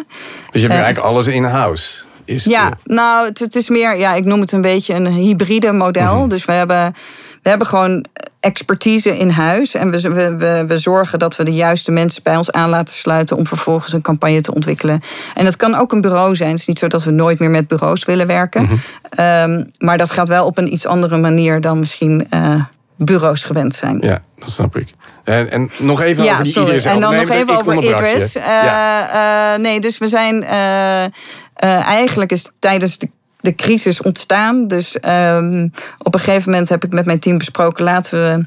Dus 0.52 0.62
je 0.62 0.68
hebt 0.68 0.74
Eh. 0.74 0.84
eigenlijk 0.84 1.14
alles 1.14 1.28
in-house. 1.28 2.06
Is 2.26 2.44
Ja, 2.44 2.70
de- 2.70 2.94
nou, 2.94 3.28
het, 3.28 3.40
het 3.40 3.56
is 3.56 3.70
meer, 3.70 3.98
ja, 3.98 4.14
ik 4.14 4.26
noem 4.26 4.40
het 4.40 4.52
een 4.52 4.62
beetje 4.62 4.94
een 4.94 5.08
hybride 5.08 5.72
model. 5.72 6.28
Dus 6.28 6.46
we 6.46 6.52
hebben, 6.52 6.94
we 7.42 7.50
hebben 7.50 7.68
gewoon 7.68 8.06
expertise 8.40 9.18
in 9.18 9.30
huis. 9.30 9.74
En 9.76 9.92
we, 9.92 10.02
we, 10.02 10.36
we, 10.36 10.64
we 10.68 10.78
zorgen 10.78 11.20
dat 11.20 11.36
we 11.36 11.44
de 11.44 11.54
juiste 11.54 11.92
mensen 11.92 12.24
bij 12.24 12.36
ons 12.38 12.52
aan 12.52 12.70
laten 12.70 12.94
sluiten 12.96 13.38
om 13.38 13.48
vervolgens 13.48 13.94
een 13.94 14.02
campagne 14.02 14.42
te 14.42 14.54
ontwikkelen. 14.54 15.02
En 15.36 15.46
dat 15.46 15.56
kan 15.56 15.76
ook 15.76 15.92
een 15.92 16.02
bureau 16.02 16.36
zijn. 16.36 16.50
Het 16.50 16.60
is 16.60 16.66
niet 16.68 16.80
zo 16.80 16.88
dat 16.88 17.04
we 17.04 17.12
nooit 17.12 17.40
meer 17.40 17.50
met 17.50 17.68
bureaus 17.68 18.06
willen 18.06 18.28
werken. 18.28 18.70
Ehm, 19.10 19.64
maar 19.78 19.98
dat 19.98 20.12
gaat 20.12 20.28
wel 20.28 20.46
op 20.46 20.58
een 20.58 20.74
iets 20.74 20.86
andere 20.86 21.18
manier 21.18 21.62
dan 21.62 21.80
misschien 21.80 22.28
eh, 22.30 22.64
bureaus 22.96 23.44
gewend 23.44 23.76
zijn. 23.76 23.98
ja, 24.02 24.20
dat 24.40 24.50
snap 24.50 24.78
ik. 24.78 24.94
En, 25.28 25.52
en 25.52 25.70
nog 25.78 26.02
even 26.02 26.24
ja, 26.24 26.32
over 26.32 26.44
die 26.44 26.52
sorry. 26.52 26.68
Idris 26.68 26.86
En 26.86 27.00
dan 27.00 27.12
Nee, 27.12 27.26
nog 27.26 27.36
even 27.36 27.58
over. 27.58 27.84
Idris. 27.84 28.34
Ja. 28.34 29.54
eh, 29.54 29.60
nee, 29.60 29.80
dus 29.80 29.98
we 29.98 30.08
zijn... 30.08 30.44
eh, 30.44 31.88
eigenlijk 31.88 32.32
is 32.32 32.50
tijdens 32.60 32.98
de, 32.98 33.10
de 33.40 33.56
crisis 33.56 34.02
ontstaan. 34.02 34.68
Dus 34.68 35.00
ehm, 35.00 35.68
op 35.98 36.14
een 36.14 36.20
gegeven 36.20 36.52
moment 36.52 36.70
heb 36.70 36.84
ik 36.84 36.92
met 36.92 37.06
mijn 37.06 37.20
team 37.20 37.38
besproken... 37.38 37.84
laten 37.84 38.22
we... 38.22 38.46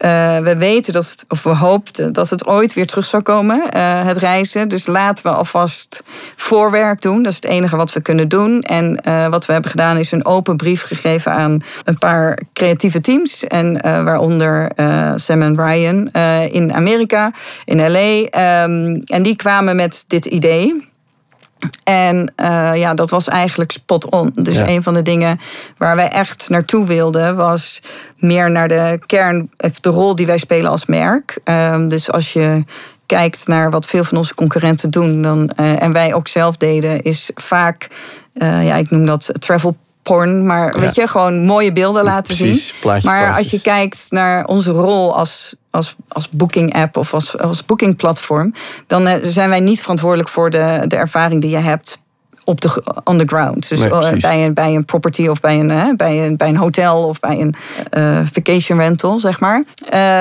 eh, 0.00 0.38
we 0.38 0.56
weten 0.56 0.92
dat, 0.92 1.24
of 1.28 1.42
we 1.42 1.50
hoopten 1.50 2.12
dat 2.12 2.30
het 2.30 2.46
ooit 2.46 2.74
weer 2.74 2.86
terug 2.86 3.04
zou 3.04 3.22
komen, 3.22 3.70
eh, 3.70 4.04
het 4.04 4.16
reizen. 4.16 4.68
Dus 4.68 4.86
laten 4.86 5.24
we 5.24 5.30
alvast 5.30 6.02
voorwerk 6.36 7.02
doen. 7.02 7.22
Dat 7.22 7.32
is 7.32 7.38
het 7.42 7.50
enige 7.50 7.76
wat 7.76 7.92
we 7.92 8.00
kunnen 8.00 8.28
doen. 8.28 8.62
En 8.62 8.96
eh, 8.96 9.26
wat 9.26 9.46
we 9.46 9.52
hebben 9.52 9.70
gedaan 9.70 9.96
is 9.96 10.12
een 10.12 10.24
open 10.24 10.56
brief 10.56 10.82
gegeven 10.82 11.32
aan 11.32 11.62
een 11.84 11.98
paar 11.98 12.38
creatieve 12.52 13.00
teams. 13.00 13.44
En 13.44 13.80
waaronder 13.82 14.70
Sam 15.16 15.42
en 15.42 15.56
Ryan 15.56 16.10
in 16.50 16.72
Amerika, 16.72 17.32
in 17.64 17.90
LA. 17.90 18.22
Ehm, 18.22 19.00
en 19.04 19.22
die 19.22 19.36
kwamen 19.36 19.76
met 19.76 20.04
dit 20.06 20.24
idee. 20.24 20.89
En 21.84 22.32
eh, 22.36 22.70
ja, 22.74 22.94
dat 22.94 23.10
was 23.10 23.28
eigenlijk 23.28 23.72
spot 23.72 24.10
on. 24.10 24.30
Dus 24.34 24.56
Ja. 24.56 24.68
een 24.68 24.82
van 24.82 24.94
de 24.94 25.02
dingen 25.02 25.40
waar 25.78 25.96
wij 25.96 26.08
echt 26.08 26.48
naartoe 26.48 26.86
wilden 26.86 27.36
was 27.36 27.80
meer 28.16 28.50
naar 28.50 28.68
de 28.68 28.98
kern, 29.06 29.50
of 29.56 29.80
de 29.80 29.90
rol 29.90 30.14
die 30.14 30.26
wij 30.26 30.38
spelen 30.38 30.70
als 30.70 30.86
merk. 30.86 31.38
Ehm, 31.44 31.88
dus 31.88 32.10
als 32.10 32.32
je 32.32 32.64
kijkt 33.06 33.46
naar 33.46 33.70
wat 33.70 33.86
veel 33.86 34.04
van 34.04 34.18
onze 34.18 34.34
concurrenten 34.34 34.90
doen, 34.90 35.22
dan, 35.22 35.48
eh, 35.56 35.82
en 35.82 35.92
wij 35.92 36.14
ook 36.14 36.28
zelf 36.28 36.56
deden, 36.56 37.02
is 37.02 37.30
vaak, 37.34 37.88
eh, 38.34 38.66
ja, 38.66 38.74
ik 38.76 38.90
noem 38.90 39.06
dat 39.06 39.30
travel 39.38 39.76
porn, 40.14 40.46
maar 40.46 40.74
Ja. 40.74 40.80
weet 40.80 40.94
je, 40.94 41.06
gewoon 41.08 41.44
mooie 41.44 41.72
beelden 41.72 42.04
laten 42.04 42.36
Precies, 42.36 42.66
zien. 42.66 42.74
maar 42.82 43.00
plaatjes. 43.00 43.36
als 43.38 43.50
je 43.50 43.60
kijkt 43.60 44.06
naar 44.08 44.44
onze 44.46 44.70
rol 44.70 45.16
als, 45.16 45.54
als, 45.70 45.96
als 46.08 46.28
booking 46.28 46.74
app 46.74 46.96
of 46.96 47.14
als, 47.14 47.38
als 47.38 47.64
booking 47.64 47.96
platform, 47.96 48.52
dan 48.86 49.06
eh, 49.06 49.14
zijn 49.22 49.48
wij 49.48 49.60
niet 49.60 49.80
verantwoordelijk 49.80 50.28
voor 50.28 50.50
de, 50.50 50.84
de 50.86 50.96
ervaring 50.96 51.40
die 51.40 51.50
je 51.50 51.56
hebt 51.56 52.00
op 52.44 52.60
de, 52.60 52.82
on 53.04 53.18
the 53.18 53.26
ground. 53.26 53.68
Dus 53.68 53.78
Nee, 53.80 53.90
eh, 53.90 54.12
bij, 54.20 54.44
een, 54.44 54.54
bij 54.54 54.74
een 54.74 54.84
property 54.84 55.26
of 55.26 55.40
bij 55.40 55.58
een, 55.60 55.70
hè, 55.70 55.94
bij 55.96 56.26
een, 56.26 56.36
bij 56.36 56.48
een 56.48 56.56
hotel 56.56 57.02
of 57.08 57.20
bij 57.20 57.40
een 57.40 57.54
eh, 57.90 58.20
vacation 58.32 58.78
rental, 58.78 59.18
zeg 59.18 59.40
maar. 59.40 59.64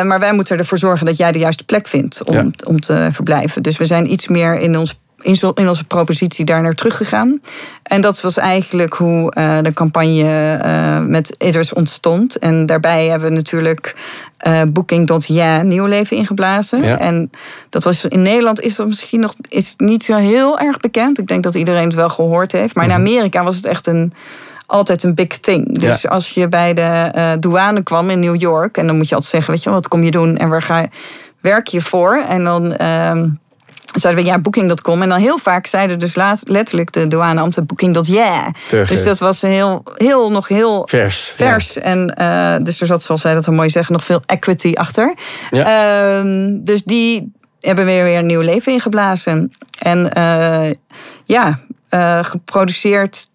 Maar 0.05 0.19
wij 0.19 0.33
moeten 0.33 0.57
ervoor 0.57 0.77
zorgen 0.77 1.05
dat 1.05 1.17
jij 1.17 1.31
de 1.31 1.39
juiste 1.39 1.63
plek 1.65 1.87
vindt 1.87 2.23
om, 2.23 2.35
Ja. 2.35 2.45
om 2.65 2.79
te 2.79 3.09
verblijven. 3.11 3.61
Dus 3.63 3.77
we 3.77 3.85
zijn 3.85 4.11
iets 4.11 4.27
meer 4.27 4.59
in 4.59 4.77
ons 4.77 4.99
in 5.21 5.35
zo- 5.35 5.51
in 5.55 5.67
onze 5.69 5.83
propositie 5.83 6.45
daar 6.45 6.61
naar 6.61 6.75
teruggegaan. 6.75 7.41
En 7.83 8.01
dat 8.01 8.21
was 8.21 8.37
eigenlijk 8.37 8.93
hoe 8.93 9.31
eh, 9.31 9.57
de 9.61 9.73
campagne 9.73 10.57
eh, 10.63 10.99
met 10.99 11.35
Idris 11.37 11.73
ontstond. 11.73 12.37
En 12.37 12.65
daarbij 12.65 13.07
hebben 13.07 13.29
we 13.29 13.35
natuurlijk 13.35 13.95
eh 14.37 14.61
Booking.ja 14.67 15.61
nieuw 15.61 15.85
leven 15.85 16.17
ingeblazen. 16.17 16.81
Ja. 16.83 16.97
En 16.99 17.31
dat 17.69 17.83
was 17.83 18.05
in 18.05 18.21
Nederland 18.21 18.61
is 18.61 18.75
dat 18.75 18.87
misschien 18.87 19.19
nog 19.19 19.33
is 19.47 19.73
niet 19.77 20.03
zo 20.03 20.15
heel 20.15 20.59
erg 20.59 20.77
bekend. 20.77 21.19
Ik 21.19 21.27
denk 21.27 21.43
dat 21.43 21.55
iedereen 21.55 21.83
het 21.85 21.93
wel 21.95 22.09
gehoord 22.09 22.51
heeft. 22.51 22.75
Maar 22.75 22.85
in 22.85 22.91
Amerika 22.91 23.43
was 23.43 23.55
het 23.55 23.65
echt 23.65 23.87
een 23.87 24.13
altijd 24.65 25.03
een 25.03 25.15
big 25.15 25.27
thing. 25.39 25.79
Dus 25.79 26.01
Ja. 26.01 26.09
als 26.09 26.29
je 26.29 26.47
bij 26.49 26.73
de 26.73 27.11
douane 27.39 27.83
kwam 27.83 28.09
in 28.09 28.19
New 28.19 28.41
York 28.41 28.77
en 28.77 28.87
dan 28.87 28.97
moet 28.97 29.09
je 29.09 29.15
altijd 29.15 29.33
zeggen, 29.33 29.53
weet 29.53 29.63
je, 29.63 29.69
wat 29.69 29.87
kom 29.87 30.03
je 30.03 30.11
doen 30.11 30.37
en 30.37 30.49
waar 30.49 30.61
ga 30.61 30.79
je 30.79 30.87
werk 31.41 31.67
je 31.67 31.81
voor? 31.81 32.23
En 32.29 32.43
dan 32.43 32.73
ehm, 32.75 33.27
zeiden 33.93 34.23
we 34.23 34.29
ja 34.29 34.39
booking.com 34.39 35.01
en 35.01 35.09
dan 35.09 35.19
heel 35.19 35.37
vaak 35.37 35.65
zeiden 35.65 35.99
dus 35.99 36.15
laat, 36.15 36.41
letterlijk 36.43 36.91
de 36.91 37.07
douaneambten 37.07 37.65
booking.ja. 37.65 38.51
Terug, 38.67 38.89
Dus 38.89 39.03
dat 39.03 39.17
was 39.17 39.41
heel, 39.41 39.83
heel 39.95 40.31
nog 40.31 40.47
heel 40.47 40.87
Vers. 40.89 41.33
vers. 41.35 41.77
En 41.77 42.15
eh, 42.15 42.55
dus 42.63 42.81
er 42.81 42.87
zat, 42.87 43.03
zoals 43.03 43.23
wij 43.23 43.33
dat 43.33 43.45
dan 43.45 43.55
mooi 43.55 43.69
zeggen, 43.69 43.93
nog 43.93 44.03
veel 44.03 44.21
equity 44.25 44.73
achter. 44.75 45.15
Ja. 45.49 46.19
Ehm, 46.19 46.63
dus 46.63 46.83
die 46.83 47.31
hebben 47.59 47.85
weer, 47.85 48.03
weer 48.03 48.17
een 48.17 48.25
nieuw 48.25 48.41
leven 48.41 48.71
ingeblazen. 48.71 49.51
En 49.79 50.13
eh, 50.13 50.71
ja, 51.25 51.59
eh, 51.89 52.23
geproduceerd 52.23 53.27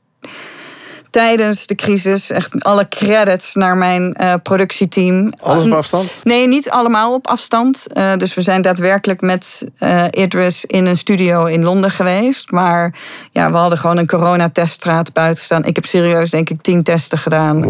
tijdens 1.14 1.66
de 1.66 1.75
crisis. 1.75 2.30
Echt 2.30 2.64
alle 2.64 2.88
credits 2.88 3.54
naar 3.54 3.76
mijn 3.76 4.14
eh, 4.14 4.35
productieteam. 4.42 5.33
Alles 5.40 5.64
op 5.64 5.73
afstand? 5.73 6.14
Nee, 6.23 6.49
niet 6.49 6.71
allemaal 6.71 7.14
op 7.14 7.26
afstand. 7.26 7.87
Eh, 7.92 8.12
dus 8.16 8.35
we 8.35 8.40
zijn 8.40 8.62
daadwerkelijk 8.62 9.21
met 9.21 9.68
eh, 9.78 10.04
Idris 10.11 10.64
in 10.64 10.87
een 10.87 10.97
studio 10.97 11.44
in 11.44 11.64
Londen 11.64 11.90
geweest. 11.90 12.50
Maar 12.50 12.94
ja, 13.30 13.50
we 13.50 13.56
hadden 13.56 13.78
gewoon 13.78 13.97
een 13.97 14.06
coronateststraat 14.06 15.12
buiten 15.12 15.44
staan. 15.44 15.64
Ik 15.64 15.75
heb 15.75 15.85
serieus 15.85 16.30
denk 16.30 16.50
ik 16.50 16.62
tien 16.62 16.83
testen 16.83 17.18
gedaan. 17.18 17.66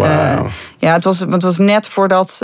Ja, 0.79 0.93
het 0.93 1.05
was, 1.05 1.19
het 1.19 1.43
was 1.43 1.59
net 1.59 1.89
voordat 1.89 2.37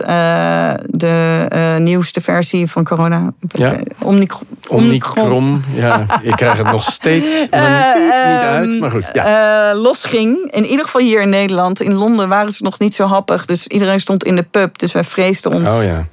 de 0.85 1.47
nieuwste 1.78 2.21
versie 2.21 2.71
van 2.71 2.85
corona... 2.85 3.33
Ja. 3.49 3.78
Omnicron. 3.99 4.47
Omnicron. 4.69 5.64
Ja, 5.75 6.07
ik 6.23 6.37
krijg 6.37 6.57
het 6.57 6.71
nog 6.71 6.85
steeds 6.92 7.28
niet, 7.33 7.40
niet 7.40 7.50
ehm, 7.50 8.47
uit. 8.47 8.80
Maar 8.80 8.90
goed, 8.90 9.04
ja. 9.12 9.75
losging. 9.75 10.49
In 10.50 10.66
ieder 10.66 10.88
hier 10.99 11.23
in 11.23 11.28
Nederland. 11.28 11.80
In 11.80 11.94
Londen 11.94 12.28
waren 12.28 12.52
ze 12.52 12.62
nog 12.62 12.78
niet 12.78 12.94
zo 12.94 13.04
happig. 13.04 13.47
Dus 13.47 13.66
iedereen 13.66 14.00
stond 14.00 14.25
in 14.25 14.37
de 14.37 14.42
pub. 14.42 14.78
Dus 14.78 14.92
wij 14.92 15.04
vreesden 15.04 15.52
ons. 15.52 15.70
Oh 15.70 15.82
ja. 15.82 16.06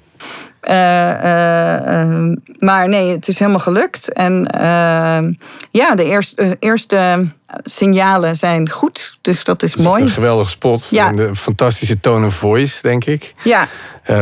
Eh, 0.68 1.12
eh, 1.12 2.02
eh, 2.02 2.38
maar 2.60 2.90
nee, 2.90 3.12
het 3.12 3.28
is 3.28 3.40
helemaal 3.40 3.60
gelukt. 3.60 4.14
En 4.14 4.46
eh, 4.48 5.24
ja, 5.72 5.96
de 5.96 6.04
eerste, 6.04 6.42
eh, 6.42 6.52
eerste 6.60 7.28
signalen 7.64 8.36
zijn 8.36 8.70
goed. 8.70 9.18
Dus 9.22 9.44
dat 9.44 9.64
is 9.64 9.72
Het 9.72 9.80
is 9.80 9.86
mooi. 9.86 10.04
Een 10.04 10.10
geweldige 10.10 10.50
spot. 10.50 10.88
Ja. 10.90 11.08
En 11.08 11.16
de 11.16 11.36
fantastische 11.36 12.00
tone 12.00 12.26
of 12.26 12.34
voice, 12.34 12.82
denk 12.82 13.06
ik. 13.06 13.34
Ja, 13.44 13.68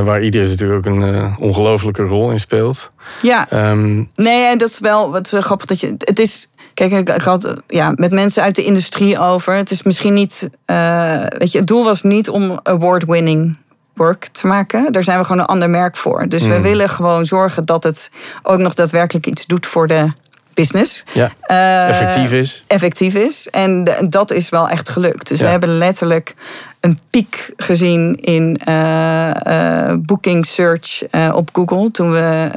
waar 0.04 0.24
iedereen 0.24 0.50
natuurlijk 0.50 0.88
ook 0.88 0.94
een 0.96 1.36
ongelofelijke 1.40 2.04
rol 2.04 2.32
in 2.32 2.40
speelt. 2.40 2.92
ja. 3.22 3.50
Ehm, 3.50 4.04
Nee, 4.14 4.46
en 4.46 4.58
dat 4.58 4.70
is 4.70 4.80
wel 4.80 5.12
wat 5.12 5.30
grappig 5.30 5.66
dat 5.66 5.80
je. 5.80 5.96
Het 5.98 6.20
is. 6.20 6.50
Kijk, 6.74 6.92
ik, 6.92 7.10
ik 7.10 7.22
had 7.22 7.62
ja, 7.68 7.92
met 7.96 8.12
mensen 8.12 8.44
uit 8.44 8.56
de 8.56 8.64
industrie 8.64 9.20
over. 9.20 9.54
Het 9.56 9.72
is 9.72 9.84
misschien 9.84 10.14
niet. 10.14 10.50
weet 11.38 11.52
je, 11.52 11.58
het 11.58 11.68
doel 11.68 11.84
was 11.84 12.02
niet 12.02 12.30
om 12.30 12.60
award-winning 12.64 13.58
work 13.96 14.28
te 14.32 14.48
maken. 14.48 14.92
Daar 14.92 15.04
zijn 15.04 15.20
we 15.20 15.26
gewoon 15.26 15.42
een 15.42 15.48
ander 15.48 15.70
merk 15.70 15.98
voor. 15.98 16.28
Dus 16.30 16.44
we 16.44 16.54
Mm. 16.56 16.62
willen 16.62 16.90
gewoon 16.90 17.26
zorgen 17.26 17.66
dat 17.66 17.84
het 17.84 18.10
ook 18.44 18.60
nog 18.60 18.74
daadwerkelijk 18.74 19.26
iets 19.26 19.46
doet 19.46 19.66
voor 19.66 19.88
de 19.88 20.12
business. 20.54 21.04
ja, 21.14 21.32
Eh, 21.42 21.90
effectief 21.90 22.32
is. 22.32 22.64
effectief 22.68 23.14
is. 23.14 23.48
En 23.50 23.84
de- 23.84 24.06
dat 24.10 24.32
is 24.32 24.50
wel 24.50 24.70
echt 24.70 24.90
gelukt. 24.90 25.28
Dus 25.28 25.38
Ja. 25.40 25.44
we 25.46 25.52
hebben 25.52 25.78
letterlijk 25.78 26.34
een 26.80 27.00
piek 27.10 27.54
gezien 27.58 28.16
in 28.22 28.58
eh, 28.66 29.90
eh, 29.90 29.98
booking 30.00 30.46
search 30.46 31.04
op 31.34 31.50
Google 31.54 31.92
toen 31.92 32.12
we 32.12 32.50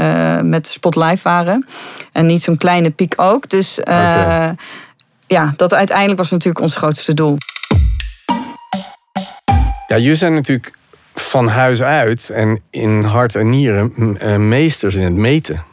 met 0.45 0.67
Spot 0.67 0.97
Live 0.97 1.19
waren. 1.23 1.67
En 2.13 2.27
niet 2.27 2.43
zo'n 2.43 2.57
kleine 2.57 2.91
piek 2.91 3.13
ook. 3.17 3.49
Dus 3.49 3.79
ja, 5.27 5.53
dat 5.57 5.75
uiteindelijk 5.75 6.19
was 6.19 6.31
natuurlijk 6.31 6.65
ons 6.65 6.77
grootste 6.77 7.15
doel. 7.15 7.37
Ja, 9.87 9.97
jullie 9.97 10.15
zijn 10.15 10.35
natuurlijk 10.35 10.73
van 11.21 11.49
huis 11.49 11.83
uit 11.83 12.31
en 12.31 12.61
in 12.71 13.03
hart 13.03 13.35
en 13.35 13.51
nieren 13.51 14.17
eh, 14.19 14.37
meesters 14.37 14.95
in 14.95 15.03
het 15.03 15.15
meten. 15.15 15.65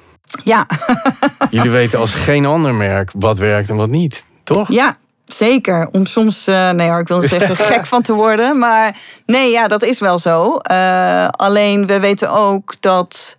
Ja, 0.44 0.66
Jullie 1.50 1.72
weten 1.72 2.00
als 2.00 2.14
geen 2.14 2.46
ander 2.46 2.74
merk 2.76 3.12
wat 3.16 3.38
werkt 3.38 3.70
en 3.70 3.76
wat 3.76 3.90
niet, 3.90 4.26
toch? 4.44 4.72
ja. 4.72 4.96
Zeker, 5.26 5.88
om 5.92 6.06
soms, 6.06 6.48
eh, 6.48 6.70
nee 6.70 6.90
hoor, 6.90 7.00
ik 7.00 7.08
wil 7.08 7.22
zeggen 7.22 7.56
gek 7.72 7.86
van 7.86 8.02
te 8.02 8.14
worden. 8.14 8.60
Maar 8.60 8.98
nee, 9.26 9.52
ja, 9.52 9.68
dat 9.68 9.84
is 9.84 10.00
wel 10.00 10.18
zo. 10.18 10.58
Eh, 10.58 11.28
alleen 11.28 11.88
we 11.88 12.00
weten 12.00 12.32
ook 12.32 12.76
dat 12.80 13.38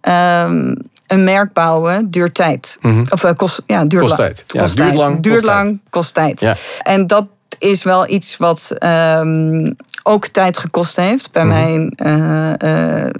ehm, 0.00 0.74
een 1.06 1.24
merk 1.24 1.52
bouwen 1.52 2.10
duurt 2.10 2.34
tijd. 2.34 2.78
Mhm. 2.80 3.04
Of 3.10 3.34
kost, 3.36 3.62
ja, 3.66 3.84
duurt 3.84 4.02
Kost 4.02 4.18
lang. 4.18 4.34
tijd. 4.34 4.44
Ja, 4.46 4.82
duurt 4.84 4.94
lang, 4.94 5.20
Duurt 5.22 5.34
kost 5.34 5.46
lang, 5.46 5.80
kost 5.90 6.14
tijd. 6.14 6.40
Ja. 6.40 6.54
En 6.82 7.06
dat 7.06 7.26
is 7.58 7.82
wel 7.82 8.08
iets 8.08 8.36
wat 8.36 8.70
ehm, 8.78 9.72
ook 10.02 10.26
tijd 10.26 10.58
gekost 10.58 10.96
heeft 10.96 11.32
bij 11.32 11.44
Mhm. 11.44 11.54
mijn 11.54 11.92
eh, 11.96 13.04
eh, 13.04 13.10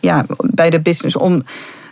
ja, 0.00 0.24
bij 0.40 0.70
de 0.70 0.80
business 0.80 1.16
om 1.16 1.44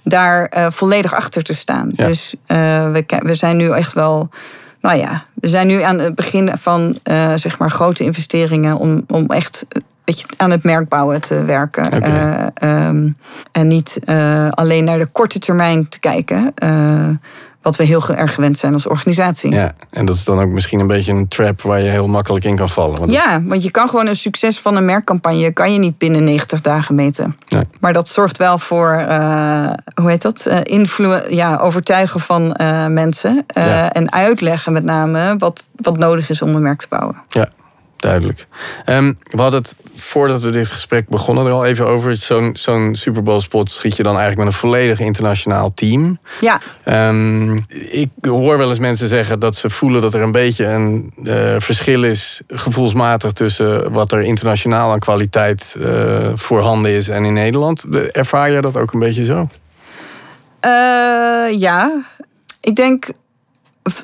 daar 0.05 0.45
eh, 0.47 0.67
volledig 0.71 1.15
achter 1.15 1.43
te 1.43 1.55
staan. 1.55 1.93
Ja. 1.97 2.07
Dus 2.07 2.35
we, 2.47 3.05
we 3.23 3.35
zijn 3.35 3.57
nu 3.57 3.71
echt 3.71 3.93
wel. 3.93 4.29
Nou 4.81 4.99
ja, 4.99 5.25
we 5.35 5.49
zijn 5.49 5.67
nu 5.67 5.83
aan 5.83 5.99
het 5.99 6.15
begin 6.15 6.51
van 6.59 6.99
zeg 7.37 7.59
maar 7.59 7.71
grote 7.71 8.05
investeringen 8.05 8.77
om, 8.77 9.05
om 9.09 9.27
echt 9.27 9.67
een 9.69 9.83
beetje 10.05 10.27
aan 10.37 10.51
het 10.51 10.63
merk 10.65 10.89
bouwen 10.89 11.21
te 11.21 11.45
werken. 11.45 12.03
Eh, 12.03 12.47
ehm, 12.55 13.09
en 13.53 13.69
niet 13.69 13.99
alleen 14.51 14.85
naar 14.85 14.99
de 14.99 15.07
korte 15.07 15.39
termijn 15.39 15.89
te 15.89 15.99
kijken. 15.99 16.55
Wat 17.63 17.77
we 17.77 17.85
heel 17.85 18.09
erg 18.09 18.35
gewend 18.35 18.59
zijn 18.59 18.73
als 18.75 18.87
organisatie. 18.87 19.53
Ja, 19.53 19.73
en 19.91 20.05
dat 20.05 20.17
is 20.17 20.25
dan 20.25 20.41
ook 20.41 20.49
misschien 20.49 20.81
een 20.81 20.87
beetje 20.87 21.13
een 21.13 21.29
trap 21.29 21.63
waar 21.63 21.81
je 21.81 21.89
heel 21.91 22.07
makkelijk 22.07 22.45
in 22.45 22.57
kan 22.57 22.69
vallen. 22.69 22.99
Want 22.99 23.13
Ja, 23.13 23.43
want 23.43 23.63
je 23.63 23.71
kan 23.71 23.89
gewoon 23.89 24.07
een 24.07 24.17
succes 24.17 24.59
van 24.59 24.77
een 24.77 24.85
merkcampagne 24.85 25.53
kan 25.53 25.73
je 25.73 25.79
niet 25.79 25.99
binnen 25.99 26.25
90 26.25 26.61
dagen 26.61 26.95
meten. 26.95 27.37
Nee. 27.49 27.65
Maar 27.81 27.93
dat 27.93 28.09
zorgt 28.09 28.37
wel 28.39 28.59
voor, 28.59 28.93
eh, 28.93 29.71
hoe 29.95 30.11
heet 30.11 30.23
dat? 30.23 30.47
Invloe- 30.63 31.25
ja, 31.29 31.57
overtuigen 31.57 32.21
van 32.21 32.53
eh, 32.53 32.87
mensen. 32.87 33.45
Ja. 33.47 33.93
En 33.93 34.13
uitleggen 34.13 34.73
met 34.73 34.85
name 34.85 35.35
wat, 35.39 35.67
wat 35.77 35.97
nodig 35.99 36.31
is 36.31 36.43
om 36.43 36.55
een 36.55 36.63
merk 36.63 36.81
te 36.81 36.87
bouwen. 36.89 37.17
Ja, 37.29 37.49
duidelijk. 38.01 38.47
Ehm, 38.85 39.13
we 39.31 39.41
hadden 39.41 39.61
het 39.61 39.75
voordat 39.97 40.41
we 40.41 40.51
dit 40.51 40.67
gesprek 40.67 41.09
begonnen 41.09 41.47
er 41.47 41.53
al 41.53 41.65
even 41.65 41.87
over. 41.87 42.17
Zo'n 42.17 42.51
zo'n 42.53 42.97
Super 42.97 43.23
Bowl 43.23 43.41
spot 43.41 43.71
schiet 43.71 43.97
je 43.97 44.03
dan 44.03 44.17
eigenlijk 44.17 44.45
met 44.45 44.55
een 44.55 44.61
volledig 44.61 45.01
internationaal 45.01 45.75
team. 45.75 46.19
Ja. 46.41 46.61
Ehm, 46.85 47.57
ik 47.91 48.09
hoor 48.21 48.59
wel 48.59 48.71
eens 48.71 48.79
mensen 48.79 49.09
zeggen 49.09 49.39
dat 49.39 49.57
ze 49.57 49.71
voelen 49.71 50.03
dat 50.03 50.15
er 50.15 50.23
een 50.23 50.33
beetje 50.33 50.67
een 50.67 51.13
eh, 51.25 51.55
verschil 51.59 52.05
is, 52.05 52.41
gevoelsmatig, 52.49 53.33
tussen 53.33 53.93
wat 53.93 54.13
er 54.13 54.21
internationaal 54.21 54.93
aan 54.93 54.99
kwaliteit 54.99 55.75
uh, 55.79 56.33
voorhanden 56.35 56.91
is 56.91 57.09
en 57.09 57.25
in 57.25 57.33
Nederland. 57.33 57.85
Ervaar 58.13 58.51
je 58.51 58.61
dat 58.61 58.77
ook 58.77 58.93
een 58.93 59.01
beetje 59.01 59.25
zo? 59.25 59.49
Uh, 60.67 61.59
ja, 61.59 62.03
ik 62.61 62.75
denk 62.75 63.09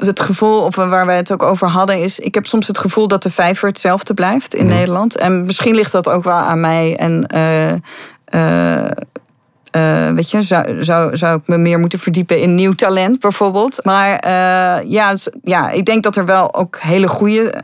het 0.00 0.20
gevoel, 0.20 0.60
of 0.60 0.74
waar 0.74 1.06
we 1.06 1.12
het 1.12 1.32
ook 1.32 1.42
over 1.42 1.68
hadden, 1.68 1.98
is: 1.98 2.18
ik 2.18 2.34
heb 2.34 2.46
soms 2.46 2.66
het 2.66 2.78
gevoel 2.78 3.08
dat 3.08 3.22
de 3.22 3.30
vijver 3.30 3.68
hetzelfde 3.68 4.14
blijft 4.14 4.54
in 4.54 4.66
mhm. 4.66 4.74
Nederland. 4.74 5.16
En 5.16 5.44
misschien 5.44 5.74
ligt 5.74 5.92
dat 5.92 6.08
ook 6.08 6.24
wel 6.24 6.34
aan 6.34 6.60
mij. 6.60 6.96
En 6.96 7.26
uh, 7.34 7.72
uh, 9.72 10.12
weet 10.14 10.30
je, 10.30 10.42
zou, 10.42 10.84
zou, 10.84 11.16
zou 11.16 11.38
ik 11.38 11.48
me 11.48 11.58
meer 11.58 11.78
moeten 11.78 11.98
verdiepen 11.98 12.40
in 12.40 12.54
nieuw 12.54 12.72
talent 12.72 13.20
bijvoorbeeld. 13.20 13.84
Maar 13.84 14.28
ja, 14.88 15.14
ja, 15.42 15.70
ik 15.70 15.84
denk 15.84 16.02
dat 16.02 16.16
er 16.16 16.24
wel 16.24 16.54
ook 16.54 16.78
hele 16.80 17.08
goede 17.08 17.62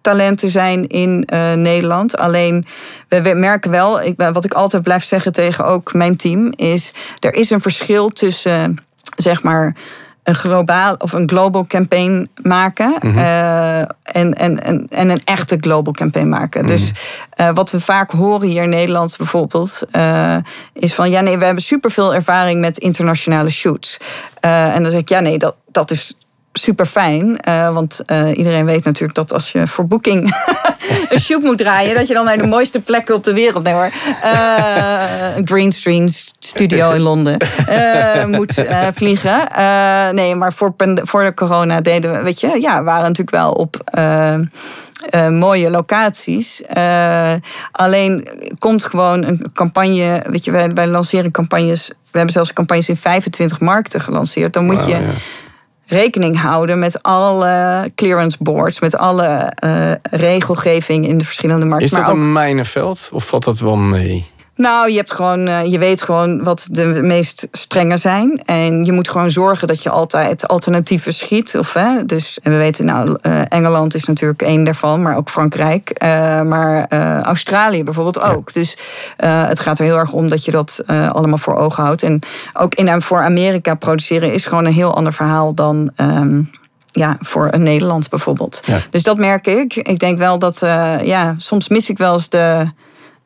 talenten 0.00 0.48
zijn 0.48 0.86
in 0.86 1.28
Nederland. 1.54 2.16
Alleen 2.16 2.64
we, 3.08 3.32
merken 3.34 3.70
wel, 3.70 4.02
ik, 4.02 4.14
wat 4.32 4.44
ik 4.44 4.54
altijd 4.54 4.82
blijf 4.82 5.04
zeggen 5.04 5.32
tegen 5.32 5.64
ook 5.64 5.92
mijn 5.92 6.16
team, 6.16 6.52
is 6.56 6.92
er 7.20 7.34
is 7.34 7.50
een 7.50 7.60
verschil 7.60 8.08
tussen 8.08 8.76
zeg 9.16 9.42
maar 9.42 9.76
een 10.26 10.34
globaal 10.34 10.94
of 10.98 11.12
een 11.12 11.28
global 11.28 11.66
campaign 11.66 12.28
maken. 12.42 12.94
Mhm. 13.00 13.18
Eh, 13.18 13.78
en, 13.78 14.34
en, 14.34 14.62
en, 14.62 14.86
en 14.90 15.08
een 15.08 15.20
echte 15.24 15.56
global 15.60 15.92
campaign 15.92 16.28
maken. 16.28 16.60
Mhm. 16.64 16.70
Dus 16.70 16.92
uh, 17.36 17.50
wat 17.54 17.70
we 17.70 17.80
vaak 17.80 18.10
horen 18.10 18.48
hier 18.48 18.62
in 18.62 18.68
Nederland 18.68 19.16
bijvoorbeeld, 19.16 19.82
uh, 19.92 20.36
is 20.72 20.94
van 20.94 21.10
ja, 21.10 21.20
nee, 21.20 21.38
we 21.38 21.44
hebben 21.44 21.62
superveel 21.62 22.14
ervaring 22.14 22.60
met 22.60 22.78
internationale 22.78 23.50
shoots. 23.50 23.96
en 24.40 24.82
dan 24.82 24.90
zeg 24.90 25.00
ik, 25.00 25.08
ja, 25.08 25.20
nee, 25.20 25.38
dat, 25.38 25.54
dat 25.70 25.90
is 25.90 26.16
super 26.58 26.86
fijn. 26.86 27.38
Uh, 27.48 27.72
want 27.72 28.00
uh, 28.06 28.36
iedereen 28.36 28.64
weet 28.64 28.84
natuurlijk 28.84 29.14
dat 29.14 29.32
als 29.32 29.52
je 29.52 29.66
voor 29.66 29.86
Booking 29.86 30.34
een 31.10 31.20
shoot 31.20 31.42
moet 31.42 31.58
draaien, 31.58 31.94
dat 31.94 32.08
je 32.08 32.14
dan 32.14 32.24
naar 32.24 32.38
de 32.38 32.46
mooiste 32.46 32.80
plekken 32.80 33.14
op 33.14 33.24
de 33.24 33.34
wereld, 33.34 33.64
nee 33.64 33.72
hoor, 33.72 33.90
uh, 34.24 35.36
een 35.36 35.46
green 35.46 35.72
screen 35.72 36.10
studio 36.38 36.90
in 36.90 37.00
Londen 37.00 37.36
moet 38.26 38.54
vliegen. 38.94 39.48
nee, 40.14 40.34
maar 40.34 40.52
voor, 40.52 40.74
voor 41.02 41.24
de 41.24 41.34
corona 41.34 41.80
deden 41.80 42.12
we, 42.12 42.22
weet 42.22 42.40
je, 42.40 42.60
ja, 42.60 42.82
waren 42.82 43.02
natuurlijk 43.02 43.30
wel 43.30 43.52
op. 43.52 43.90
mooie 45.30 45.70
locaties. 45.70 46.62
alleen 47.72 48.28
komt 48.58 48.84
gewoon 48.84 49.24
een 49.24 49.46
campagne. 49.54 50.22
Weet 50.26 50.44
je, 50.44 50.50
wij, 50.50 50.74
wij 50.74 50.86
lanceren 50.86 51.30
campagnes. 51.30 51.88
We 51.88 52.22
hebben 52.22 52.32
zelfs 52.32 52.52
campagnes 52.52 52.88
in 52.88 52.96
25 52.96 53.60
markten 53.60 54.00
gelanceerd. 54.00 54.52
Dan 54.52 54.64
moet 54.64 54.86
je 54.86 54.98
rekening 55.86 56.40
houden 56.40 56.78
met 56.78 57.02
alle 57.02 57.90
clearance 57.94 58.36
boards, 58.40 58.80
met 58.80 58.96
alle 58.96 59.52
uh, 59.64 59.92
regelgeving 60.02 61.06
in 61.06 61.18
de 61.18 61.24
verschillende 61.24 61.66
markten. 61.66 61.98
Is 61.98 62.04
dat 62.04 62.14
een 62.14 62.32
mijnenveld 62.32 63.08
of 63.12 63.26
valt 63.26 63.44
dat 63.44 63.58
wel 63.58 63.76
mee? 63.76 64.26
Nou, 64.56 64.90
je, 64.90 64.96
hebt 64.96 65.12
gewoon, 65.12 65.46
eh, 65.46 65.64
je 65.64 65.78
weet 65.78 66.02
gewoon 66.02 66.42
wat 66.42 66.68
de 66.70 66.86
meest 66.86 67.48
strenge 67.52 67.96
zijn. 67.96 68.42
En 68.44 68.84
je 68.84 68.92
moet 68.92 69.08
gewoon 69.08 69.30
zorgen 69.30 69.68
dat 69.68 69.82
je 69.82 69.90
altijd 69.90 70.48
alternatieven 70.48 71.14
schiet. 71.14 71.56
Of, 71.58 71.72
hè, 71.72 72.04
dus, 72.04 72.38
en 72.42 72.52
we 72.52 72.58
weten, 72.58 72.86
nou, 72.86 73.18
uh, 73.22 73.40
Engeland 73.48 73.94
is 73.94 74.04
natuurlijk 74.04 74.42
één 74.42 74.64
daarvan, 74.64 75.02
maar 75.02 75.16
ook 75.16 75.30
Frankrijk. 75.30 76.02
Uh, 76.04 76.42
maar 76.42 76.88
Australië 77.22 77.84
bijvoorbeeld 77.84 78.20
ook. 78.20 78.52
Dus 78.52 78.76
het 79.16 79.60
gaat 79.60 79.78
er 79.78 79.84
heel 79.84 79.96
erg 79.96 80.12
om 80.12 80.28
dat 80.28 80.44
je 80.44 80.50
dat 80.50 80.82
allemaal 80.86 81.38
voor 81.38 81.56
ogen 81.56 81.82
houdt. 81.82 82.02
En 82.02 82.20
ook 82.52 82.74
in 82.74 83.02
voor 83.02 83.22
Amerika 83.22 83.74
produceren 83.74 84.32
is 84.32 84.46
gewoon 84.46 84.64
een 84.64 84.72
heel 84.72 84.96
ander 84.96 85.12
verhaal 85.12 85.54
dan. 85.54 85.90
Um, 85.96 86.50
ja, 86.90 87.16
voor 87.20 87.48
een 87.50 87.62
Nederland 87.62 88.08
bijvoorbeeld. 88.08 88.60
Dus 88.90 89.02
dat 89.02 89.16
merk 89.16 89.46
ik. 89.46 89.74
Ik 89.74 89.98
denk 89.98 90.18
wel 90.18 90.38
dat, 90.38 90.58
ja, 91.02 91.34
soms 91.36 91.68
mis 91.68 91.90
ik 91.90 91.98
wel 91.98 92.12
eens 92.12 92.28
de, 92.28 92.70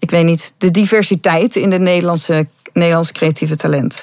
ik 0.01 0.11
weet 0.11 0.25
niet, 0.25 0.55
de 0.59 0.71
diversiteit 0.71 1.57
in 1.57 1.71
de 1.71 1.79
Nederlandse, 1.79 2.47
Nederlandse 2.73 3.13
creatieve 3.13 3.57
talent. 3.57 4.01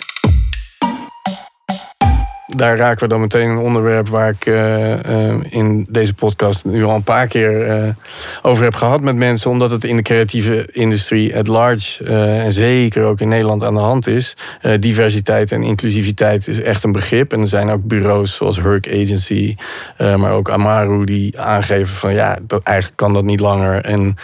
Daar 2.55 2.77
raken 2.77 2.99
we 2.99 3.07
dan 3.07 3.19
meteen 3.19 3.49
een 3.49 3.57
onderwerp 3.57 4.07
waar 4.07 4.29
ik 4.29 4.45
uh, 4.45 5.03
uh, 5.03 5.35
in 5.49 5.85
deze 5.89 6.13
podcast 6.13 6.65
nu 6.65 6.83
al 6.83 6.95
een 6.95 7.03
paar 7.03 7.27
keer 7.27 7.67
uh, 7.67 7.89
over 8.41 8.63
heb 8.63 8.75
gehad 8.75 9.01
met 9.01 9.15
mensen. 9.15 9.49
Omdat 9.49 9.71
het 9.71 9.83
in 9.83 9.95
de 9.95 10.01
creatieve 10.01 10.69
industrie 10.71 11.37
at 11.37 11.47
large 11.47 12.03
en 12.43 12.51
zeker 12.51 13.03
ook 13.03 13.19
in 13.19 13.27
Nederland 13.27 13.63
aan 13.63 13.73
de 13.73 13.79
hand 13.79 14.07
is. 14.07 14.33
diversiteit 14.79 15.51
en 15.51 15.63
inclusiviteit 15.63 16.47
is 16.47 16.61
echt 16.61 16.83
een 16.83 16.91
begrip. 16.91 17.33
En 17.33 17.41
er 17.41 17.47
zijn 17.47 17.69
ook 17.69 17.83
bureaus 17.83 18.35
zoals 18.35 18.57
Herc 18.57 18.87
Agency, 18.87 19.55
maar 19.97 20.31
ook 20.31 20.49
Amaru 20.49 21.03
die 21.05 21.39
aangeven 21.39 21.95
van 21.95 22.13
ja, 22.13 22.37
dat, 22.41 22.63
eigenlijk 22.63 22.97
kan 22.97 23.13
dat 23.13 23.23
niet 23.23 23.39
langer. 23.39 23.81
En 23.81 24.15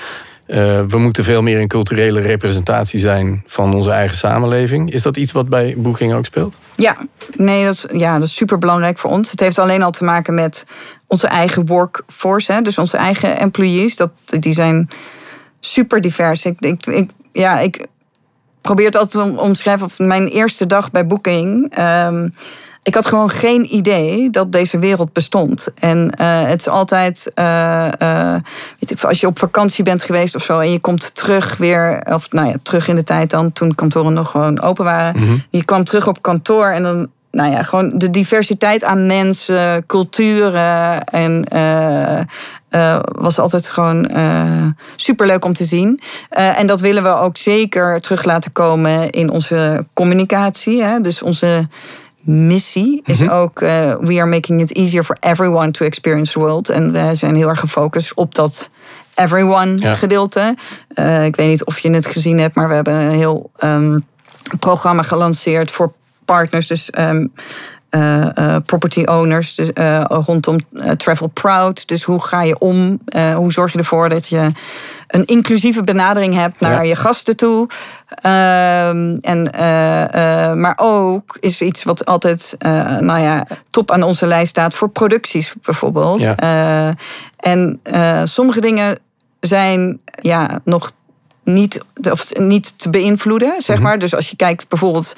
uh, 0.47 0.82
we 0.88 0.97
moeten 0.97 1.23
veel 1.23 1.41
meer 1.41 1.60
een 1.60 1.67
culturele 1.67 2.21
representatie 2.21 2.99
zijn 2.99 3.43
van 3.45 3.73
onze 3.75 3.91
eigen 3.91 4.17
samenleving. 4.17 4.91
Is 4.91 5.01
dat 5.01 5.17
iets 5.17 5.32
wat 5.32 5.49
bij 5.49 5.75
Booking 5.77 6.13
ook 6.13 6.25
speelt? 6.25 6.56
Ja, 6.75 6.97
nee, 7.36 7.65
dat 7.65 7.73
is, 7.73 7.86
ja, 7.99 8.19
dat 8.19 8.27
is 8.27 8.36
super 8.36 8.58
belangrijk 8.58 8.97
voor 8.97 9.10
ons. 9.10 9.32
Het 9.32 9.39
heeft 9.39 9.60
alleen 9.60 9.84
al 9.84 9.91
te 9.91 10.03
maken 10.03 10.34
met 10.34 10.65
onze 11.08 11.27
eigen 11.27 11.65
workforce, 11.65 12.51
hè, 12.51 12.62
dus 12.62 12.77
onze 12.77 12.97
eigen 12.97 13.38
employees. 13.38 13.95
Dat, 13.95 14.12
die 14.25 14.53
zijn 14.53 14.89
super 15.60 16.01
divers. 16.01 16.45
Ik, 16.45 16.60
ik, 16.86 17.10
ja, 17.32 17.60
ik 17.60 17.88
probeer 18.62 18.86
het 18.86 18.95
altijd 18.95 19.25
om 19.25 19.38
omschrijven. 19.38 19.86
Of 19.86 19.99
mijn 19.99 20.27
eerste 20.27 20.65
dag 20.65 20.91
bij 20.91 21.08
Booking. 21.08 21.79
Um, 21.79 22.32
ik 22.84 22.96
had 22.96 23.06
gewoon 23.06 23.30
geen 23.30 23.76
idee 23.76 24.30
dat 24.30 24.52
deze 24.52 24.80
wereld 24.80 25.13
bestond. 25.13 25.67
En 25.80 26.13
uh, 26.22 26.41
het 26.41 26.60
is 26.60 26.67
altijd, 26.67 27.32
uh, 27.39 27.88
uh, 28.02 28.36
weet 28.80 28.91
ik, 28.91 29.04
als 29.04 29.19
je 29.19 29.28
op 29.28 29.39
vakantie 29.39 29.84
bent 29.84 30.04
geweest 30.04 30.36
of 30.36 30.43
zo 30.43 30.60
en 30.60 30.72
je 30.72 30.80
komt 30.80 31.15
terug 31.15 31.58
weer, 31.58 32.04
of 32.10 32.32
nou 32.32 32.48
ja, 32.48 32.56
terug 32.63 32.88
in 32.88 32.96
de 32.96 33.04
tijd 33.04 33.30
dan, 33.30 33.52
toen 33.52 33.76
kantoren 33.76 34.13
nog 34.13 34.30
gewoon 34.30 34.62
open 34.62 34.84
waren. 34.84 35.19
Mm 35.19 35.28
-hmm. 35.28 35.43
Je 35.50 35.65
kwam 35.65 35.84
terug 35.84 36.08
op 36.08 36.22
kantoor 36.22 36.67
en 36.67 36.84
dan, 36.84 37.10
nou 37.32 37.52
ja, 37.52 37.63
gewoon 37.63 37.98
de 37.98 38.10
diversiteit 38.10 38.84
aan 38.84 39.06
mensen, 39.06 39.86
culturen 39.86 41.04
en 41.04 41.46
uh, 42.69 43.00
was 43.12 43.39
altijd 43.39 43.69
gewoon 43.69 44.10
uh, 44.15 44.65
superleuk 44.96 45.46
om 45.46 45.54
te 45.54 45.65
zien. 45.65 46.00
Uh, 46.32 46.60
en 46.60 46.67
dat 46.67 46.82
willen 46.82 47.04
we 47.04 47.10
ook 47.10 47.38
zeker 47.38 48.02
terug 48.02 48.24
laten 48.24 48.52
komen 48.52 49.10
in 49.10 49.30
onze 49.30 49.86
communicatie. 49.93 50.84
Hè? 50.84 51.02
Dus 51.02 51.22
onze 51.22 51.67
missie 52.23 53.01
is 53.05 53.19
mhm. 53.19 53.29
ook 53.29 53.62
uh, 53.62 53.95
we 53.99 54.15
are 54.15 54.25
making 54.25 54.62
it 54.62 54.75
easier 54.75 55.03
for 55.03 55.17
everyone 55.19 55.71
to 55.71 55.86
experience 55.86 56.33
the 56.33 56.39
world. 56.39 56.69
En 56.69 56.91
we 56.91 57.15
zijn 57.15 57.36
heel 57.36 57.47
erg 57.47 57.59
gefocust 57.59 58.15
op 58.15 58.36
dat 58.36 58.69
everyone 59.15 59.95
gedeelte. 59.95 60.55
Uh, 60.95 61.25
ik 61.25 61.36
weet 61.36 61.47
niet 61.47 61.65
of 61.65 61.79
je 61.79 61.89
het 61.89 62.07
gezien 62.07 62.39
hebt, 62.39 62.55
maar 62.55 62.67
we 62.67 62.73
hebben 62.73 62.93
een 62.93 63.09
heel 63.09 63.51
um, 63.63 64.05
programma 64.59 65.01
gelanceerd 65.01 65.71
voor 65.71 65.93
partners. 66.25 66.67
Dus 66.67 66.89
um, 66.99 67.33
uh, 67.95 68.25
uh, 68.39 68.56
property 68.65 69.03
owners 69.03 69.56
dus, 69.56 69.69
uh, 69.73 70.03
rondom 70.08 70.58
Travel 70.97 71.27
Proud. 71.27 71.88
Dus 71.88 72.03
hoe 72.03 72.23
ga 72.23 72.41
je 72.41 72.58
om? 72.60 72.99
hoe 73.36 73.51
zorg 73.51 73.71
je 73.71 73.77
ervoor 73.77 74.10
dat 74.10 74.27
je 74.27 74.51
een 75.08 75.25
inclusieve 75.25 75.84
benadering 75.84 76.34
hebt 76.34 76.60
naar 76.60 76.86
je 76.86 76.95
gasten 76.95 77.38
toe? 77.38 77.67
Ehm, 78.08 79.17
en, 79.21 79.49
maar 80.60 80.73
ook 80.75 81.38
is 81.39 81.62
iets 81.62 81.84
wat 81.84 82.06
altijd 82.06 82.56
nou 82.99 83.19
ja, 83.19 83.47
top 83.69 83.91
aan 83.91 84.03
onze 84.03 84.27
lijst 84.27 84.49
staat 84.49 84.73
voor 84.73 84.89
producties 84.89 85.53
bijvoorbeeld. 85.62 86.32
en 87.38 87.79
sommige 88.23 88.62
dingen 88.62 88.97
zijn 89.39 89.99
ja, 90.21 90.60
nog 90.63 90.91
niet, 91.43 91.79
of 92.12 92.38
niet 92.38 92.79
te 92.79 92.89
beïnvloeden, 92.89 93.62
zeg 93.62 93.75
mhm. 93.75 93.86
maar. 93.86 93.99
Dus 93.99 94.15
als 94.15 94.29
je 94.29 94.36
kijkt 94.36 94.69
bijvoorbeeld, 94.69 95.15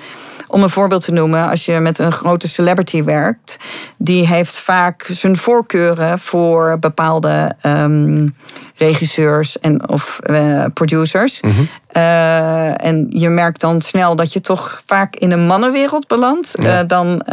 om 0.47 0.63
een 0.63 0.69
voorbeeld 0.69 1.05
te 1.05 1.11
noemen, 1.11 1.49
als 1.49 1.65
je 1.65 1.79
met 1.79 1.99
een 1.99 2.11
grote 2.11 2.47
celebrity 2.47 3.03
werkt, 3.03 3.57
die 3.97 4.27
heeft 4.27 4.57
vaak 4.57 5.07
zijn 5.11 5.38
voorkeuren 5.38 6.19
voor 6.19 6.79
bepaalde 6.79 7.55
um, 7.63 8.35
regisseurs 8.75 9.59
en 9.59 9.89
of 9.89 10.19
uh, 10.29 10.65
producers. 10.73 11.41
Mm 11.41 11.51
-hmm. 11.51 11.69
uh, 11.93 12.85
en 12.85 13.05
je 13.09 13.29
merkt 13.29 13.61
dan 13.61 13.81
snel 13.81 14.15
dat 14.15 14.33
je 14.33 14.41
toch 14.41 14.81
vaak 14.85 15.15
in 15.15 15.31
een 15.31 15.45
mannenwereld 15.45 16.07
belandt 16.07 16.51
ja. 16.61 16.81
uh, 16.81 16.88
dan 16.88 17.23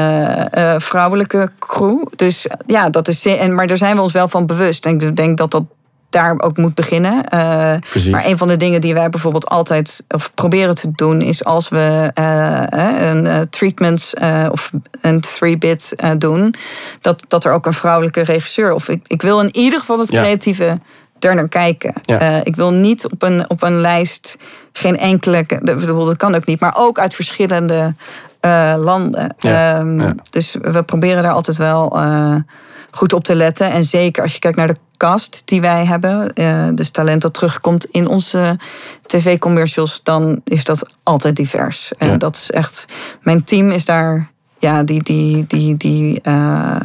vrouwelijke 0.79 1.51
crew. 1.59 2.07
Dus 2.17 2.47
ja, 2.67 2.91
dat 2.91 3.09
is. 3.09 3.27
En, 3.27 3.55
maar 3.55 3.67
daar 3.67 3.77
zijn 3.77 3.97
we 3.97 4.03
ons 4.03 4.13
wel 4.13 4.29
van 4.29 4.47
bewust. 4.47 4.87
En 4.87 5.01
ik 5.01 5.17
denk 5.17 5.39
dat 5.39 5.51
dat 5.51 5.65
daar 6.13 6.41
ook 6.41 6.57
moet 6.57 6.75
beginnen. 6.75 7.15
Uh, 7.35 8.11
maar 8.11 8.27
een 8.27 8.39
van 8.39 8.49
de 8.49 8.57
dingen 8.57 8.81
die 8.81 8.95
wij 8.95 9.09
bijvoorbeeld 9.09 9.49
altijd 9.49 10.05
of 10.09 10.31
proberen 10.35 10.75
te 10.75 10.91
doen, 10.95 11.21
is 11.21 11.45
als 11.45 11.69
we 11.69 12.11
uh, 12.19 12.63
een 13.11 13.25
uh, 13.25 13.41
treatment 13.51 14.13
of 14.51 14.71
een 15.01 15.21
three-bit 15.21 15.95
doen, 16.19 16.55
dat, 17.01 17.25
dat 17.29 17.45
er 17.45 17.53
ook 17.53 17.67
een 17.67 17.73
vrouwelijke 17.73 18.21
regisseur, 18.21 18.73
of 18.73 18.89
ik, 18.89 19.05
ik 19.07 19.23
wil 19.23 19.41
in 19.41 19.57
ieder 19.57 19.79
geval 19.81 19.99
het 19.99 20.11
creatieve 20.11 20.79
er 21.25 21.35
naar 21.35 21.49
kijken. 21.49 21.93
Ja. 22.03 22.19
Eh, 22.19 22.37
ik 22.45 22.57
wil 22.57 22.73
niet 22.73 23.05
op 23.05 23.23
een, 23.23 23.51
op 23.51 23.63
een 23.63 23.81
lijst 23.81 24.37
geen 24.73 24.99
enkele. 24.99 25.45
bedoel, 25.63 26.05
Dat 26.05 26.17
kan 26.17 26.35
ook 26.35 26.47
niet, 26.47 26.61
maar 26.61 26.75
ook 26.77 26.99
uit 26.99 27.15
verschillende 27.15 27.95
eh, 28.41 28.75
landen. 28.79 29.35
Ja, 29.39 29.79
Ehm, 29.79 30.01
ja. 30.01 30.15
Dus 30.31 30.57
we 30.63 30.83
proberen 30.83 31.23
daar 31.23 31.33
altijd 31.33 31.57
wel 31.57 31.99
eh, 31.99 32.35
goed 32.91 33.13
op 33.13 33.25
te 33.25 33.35
letten. 33.35 33.71
En 33.71 33.85
zeker 33.85 34.23
als 34.23 34.33
je 34.33 34.39
kijkt 34.39 34.57
naar 34.57 34.67
de 34.67 34.77
die 35.45 35.61
wij 35.61 35.85
hebben, 35.85 36.33
eh, 36.33 36.69
dus 36.75 36.91
talent 36.91 37.23
dat 37.23 37.35
terugkomt 37.35 37.85
in 37.85 38.07
onze 38.07 38.59
tv-commercials, 39.07 40.01
dan 40.03 40.41
is 40.45 40.65
dat 40.65 40.87
altijd 41.03 41.37
divers. 41.37 41.93
En 41.99 42.09
Ja. 42.09 42.17
dat 42.17 42.37
is 42.37 42.51
echt. 42.51 42.85
Mijn 43.23 43.45
team 43.45 43.71
is 43.71 43.85
daar. 43.85 44.31
Ja, 44.59 44.83
die, 44.83 45.03
die, 45.03 45.47
die, 45.47 45.77
die 45.77 46.21
eh, 46.21 46.77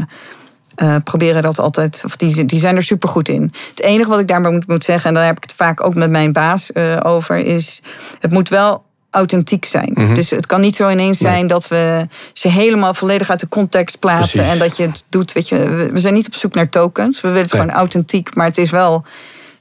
eh, 0.76 0.96
proberen 1.04 1.42
dat 1.42 1.60
altijd. 1.60 2.02
Of 2.06 2.16
die, 2.16 2.46
die 2.46 2.60
zijn 2.60 2.76
er 2.76 2.84
super 2.84 3.10
goed 3.10 3.30
in. 3.30 3.54
Het 3.70 3.82
enige 3.82 4.10
wat 4.10 4.20
ik 4.20 4.28
daarbij 4.28 4.52
moet, 4.52 4.68
moet 4.68 4.84
zeggen, 4.84 5.08
en 5.10 5.16
daar 5.16 5.26
heb 5.26 5.38
ik 5.38 5.44
het 5.44 5.54
vaak 5.54 5.84
ook 5.84 5.96
met 5.96 6.10
mijn 6.10 6.32
baas 6.32 6.76
over, 7.04 7.38
is 7.38 7.82
het 8.20 8.32
moet 8.32 8.50
wel 8.50 8.86
authentiek 9.12 9.66
zijn. 9.66 9.92
Mhm. 9.94 10.14
Dus 10.14 10.30
het 10.30 10.46
kan 10.46 10.62
niet 10.62 10.76
zo 10.76 10.90
ineens 10.90 11.20
Nee. 11.20 11.32
zijn 11.32 11.48
dat 11.48 11.68
we 11.68 12.08
ze 12.34 12.48
helemaal 12.48 12.94
volledig 12.94 13.30
uit 13.30 13.40
de 13.40 13.48
context 13.50 14.00
plaatsen. 14.00 14.40
Precies. 14.40 14.54
En 14.54 14.68
dat 14.68 14.78
je 14.78 14.84
het 14.84 15.04
doet, 15.10 15.32
weet 15.34 15.50
je, 15.50 15.58
we- 15.70 15.90
we 15.92 16.00
zijn 16.00 16.14
niet 16.14 16.28
op 16.28 16.34
zoek 16.36 16.54
naar 16.54 16.70
tokens. 16.70 17.22
We 17.22 17.28
willen 17.28 17.44
het 17.44 17.52
Nee. 17.54 17.62
gewoon 17.62 17.76
authentiek, 17.78 18.36
maar 18.36 18.46
het 18.46 18.58
is 18.58 18.70
wel 18.70 19.06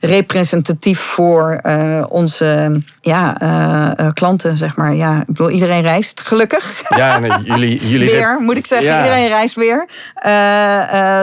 representatief 0.00 1.00
voor 1.00 1.58
eh, 1.62 2.04
onze 2.08 2.80
ja, 3.00 3.40
eh, 3.40 4.06
eh, 4.06 4.12
klanten, 4.12 4.56
zeg 4.56 4.76
maar. 4.76 4.94
Ja, 4.94 5.20
ik 5.20 5.26
bedoel, 5.26 5.50
iedereen 5.50 5.82
reist, 5.82 6.20
gelukkig. 6.20 6.82
Ja, 6.96 7.18
nee, 7.18 7.42
jullie, 7.42 7.86
jullie 7.90 8.10
weer, 8.10 8.38
moet 8.40 8.56
ik 8.56 8.66
zeggen. 8.66 8.88
Ja. 8.88 9.02
Iedereen 9.04 9.28
reist 9.28 9.54
weer. 9.54 9.88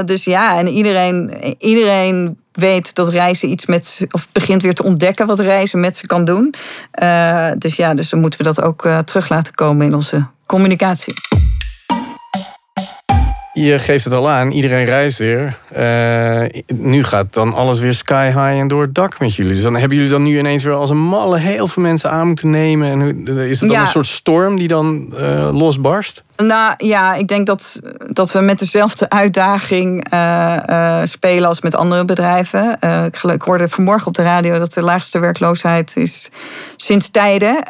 Dus 0.06 0.24
ja, 0.24 0.58
en 0.58 0.68
iedereen, 0.68 1.34
iedereen 1.58 2.38
weet 2.52 2.96
dat 2.96 3.10
reizen 3.10 3.50
iets 3.50 3.66
met 3.66 4.08
of 4.12 4.28
begint 4.32 4.62
weer 4.62 4.74
te 4.74 4.84
ontdekken 4.84 5.28
wat 5.28 5.40
reizen 5.40 5.80
met 5.80 5.96
ze 5.96 6.08
kan 6.08 6.26
doen. 6.26 6.54
Dus 7.58 7.76
ja, 7.76 7.94
dus 7.94 8.10
dan 8.10 8.20
moeten 8.20 8.40
we 8.40 8.46
dat 8.46 8.62
ook 8.62 8.88
terug 9.06 9.30
laten 9.30 9.54
komen 9.54 9.86
in 9.86 9.96
onze 9.96 10.26
communicatie. 10.46 11.14
Je 13.54 13.80
geeft 13.80 14.04
het 14.04 14.14
al 14.14 14.30
aan, 14.30 14.52
iedereen 14.52 14.86
reist 14.86 15.18
weer. 15.18 15.58
Eh, 15.72 16.62
nu 16.68 17.04
gaat 17.04 17.34
dan 17.34 17.54
alles 17.54 17.80
weer 17.80 17.94
sky 17.94 18.26
high 18.26 18.60
en 18.60 18.68
door 18.68 18.82
het 18.82 18.96
dak 18.96 19.20
met 19.20 19.36
jullie. 19.36 19.54
Dus 19.54 19.62
dan 19.64 19.76
hebben 19.76 19.98
jullie 19.98 20.12
dan 20.12 20.24
nu 20.24 20.38
ineens 20.38 20.64
weer 20.64 20.74
als 20.74 20.90
een 20.90 21.02
malle 21.02 21.38
heel 21.38 21.68
veel 21.68 21.84
mensen 21.84 22.12
aan 22.12 22.28
moeten 22.28 22.50
nemen. 22.50 22.92
En 22.92 23.28
is 23.38 23.60
het 23.60 23.70
dan 23.70 23.78
Ja. 23.78 23.84
een 23.84 23.92
soort 23.92 24.08
storm 24.08 24.58
die 24.58 24.68
dan 24.68 25.14
eh, 25.18 25.50
losbarst? 25.52 26.24
Nou 26.38 26.74
ja, 26.78 27.14
ik 27.14 27.28
denk 27.28 27.48
dat, 27.48 27.80
dat 28.08 28.32
we 28.32 28.40
met 28.40 28.60
dezelfde 28.60 29.10
uitdaging 29.10 30.10
eh, 30.10 31.00
spelen 31.04 31.48
als 31.48 31.62
met 31.62 31.76
andere 31.76 32.06
bedrijven. 32.06 32.78
Ik, 33.06 33.24
ik 33.32 33.42
hoorde 33.42 33.70
vanmorgen 33.70 34.08
op 34.08 34.14
de 34.16 34.24
radio 34.24 34.60
dat 34.60 34.74
de 34.74 34.82
laagste 34.82 35.20
werkloosheid 35.20 35.96
is 35.96 36.30
sinds 36.76 37.10
tijden. 37.12 37.64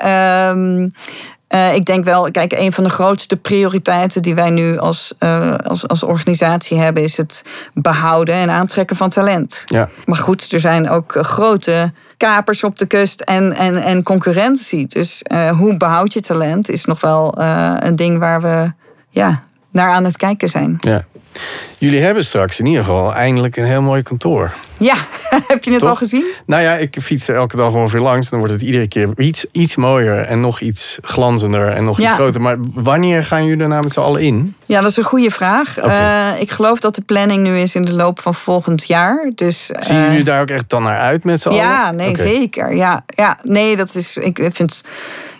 Eh, 1.54 1.76
ik 1.76 1.86
denk 1.86 2.04
wel, 2.04 2.32
kijk, 2.32 2.52
een 2.52 2.74
van 2.74 2.84
de 2.84 2.89
grootste 2.89 3.38
prioriteiten 3.38 4.22
die 4.22 4.36
wij 4.36 4.50
nu 4.50 4.78
als, 4.78 5.13
eh, 5.20 5.56
als, 5.56 5.88
als 5.88 6.04
organisatie 6.04 6.78
hebben, 6.80 7.04
is 7.04 7.18
het 7.18 7.44
behouden 7.74 8.36
en 8.36 8.50
aantrekken 8.50 8.96
van 8.96 9.10
talent. 9.10 9.63
Ja. 9.66 9.89
Maar 10.06 10.18
goed, 10.18 10.52
er 10.52 10.60
zijn 10.60 10.89
ook 10.89 11.18
grote 11.22 11.92
kapers 12.18 12.63
op 12.63 12.76
de 12.76 12.86
kust 12.86 13.22
en, 13.22 13.54
en, 13.54 13.76
en 13.76 14.04
concurrentie. 14.04 14.88
Dus 14.88 15.22
eh, 15.24 15.50
hoe 15.50 15.78
behoud 15.78 16.13
je 16.13 16.22
talent 16.22 16.70
is 16.70 16.86
nog 16.86 17.02
wel 17.02 17.42
een 17.80 17.96
ding 17.96 18.20
waar 18.20 18.42
we 18.42 18.72
ja, 19.10 19.44
naar 19.72 19.89
aan 19.89 20.04
het 20.04 20.18
kijken 20.18 20.50
zijn. 20.50 20.78
ja. 20.80 21.06
Jullie 21.78 22.02
hebben 22.02 22.26
straks 22.26 22.60
in 22.60 22.66
ieder 22.66 22.84
geval 22.84 23.13
eindelijk 23.13 23.58
een 23.58 23.66
heel 23.66 23.82
mooi 23.82 24.04
kantoor. 24.04 24.54
Ja, 24.80 24.96
heb 25.48 25.64
je 25.64 25.72
het 25.72 25.80
Toch? 25.80 25.90
al 25.90 25.96
gezien? 25.96 26.26
Nou 26.46 26.62
ja, 26.64 26.74
ik 26.74 26.96
fiets 27.02 27.28
er 27.28 27.36
elke 27.36 27.56
dag 27.56 27.72
ongeveer 27.74 28.00
langs. 28.00 28.30
Dan 28.30 28.40
wordt 28.40 28.54
het 28.54 28.64
iedere 28.64 28.88
keer 28.88 29.10
iets, 29.18 29.46
iets 29.52 29.76
mooier 29.76 30.20
en 30.22 30.40
nog 30.42 30.60
iets 30.60 30.98
glanzender 31.02 31.68
en 31.68 31.84
nog 31.86 32.00
iets 32.00 32.08
Ja. 32.08 32.14
groter. 32.16 32.42
Maar 32.42 32.58
wanneer 32.74 33.24
gaan 33.24 33.46
jullie 33.46 33.62
er 33.64 33.70
nou 33.70 33.84
met 33.84 33.92
z'n 33.94 34.00
allen 34.00 34.22
in? 34.22 34.56
Ja, 34.66 34.82
dat 34.82 34.90
is 34.90 34.98
een 34.98 35.04
goede 35.04 35.32
vraag. 35.32 35.78
Eh, 35.78 36.30
ik 36.40 36.52
geloof 36.52 36.80
dat 36.80 36.96
de 36.96 37.02
planning 37.02 37.44
nu 37.44 37.58
is 37.58 37.76
in 37.76 37.82
de 37.86 37.94
loop 37.94 38.20
van 38.20 38.34
volgend 38.36 38.88
jaar. 38.88 39.32
Dus, 39.36 39.66
Zien 39.66 39.98
eh, 39.98 40.08
jullie 40.08 40.24
daar 40.24 40.42
ook 40.42 40.50
echt 40.50 40.70
dan 40.70 40.84
naar 40.84 41.00
uit 41.00 41.24
met 41.24 41.42
z'n 41.42 41.48
allen? 41.48 41.60
Ja, 41.62 41.92
nee, 41.92 42.18
zeker. 42.18 42.76
Ja, 42.76 43.04
ja, 43.08 43.38
nee, 43.44 43.76
dat 43.76 43.96
is. 43.96 44.18
Ik 44.18 44.38
vind 44.38 44.58
het 44.58 44.84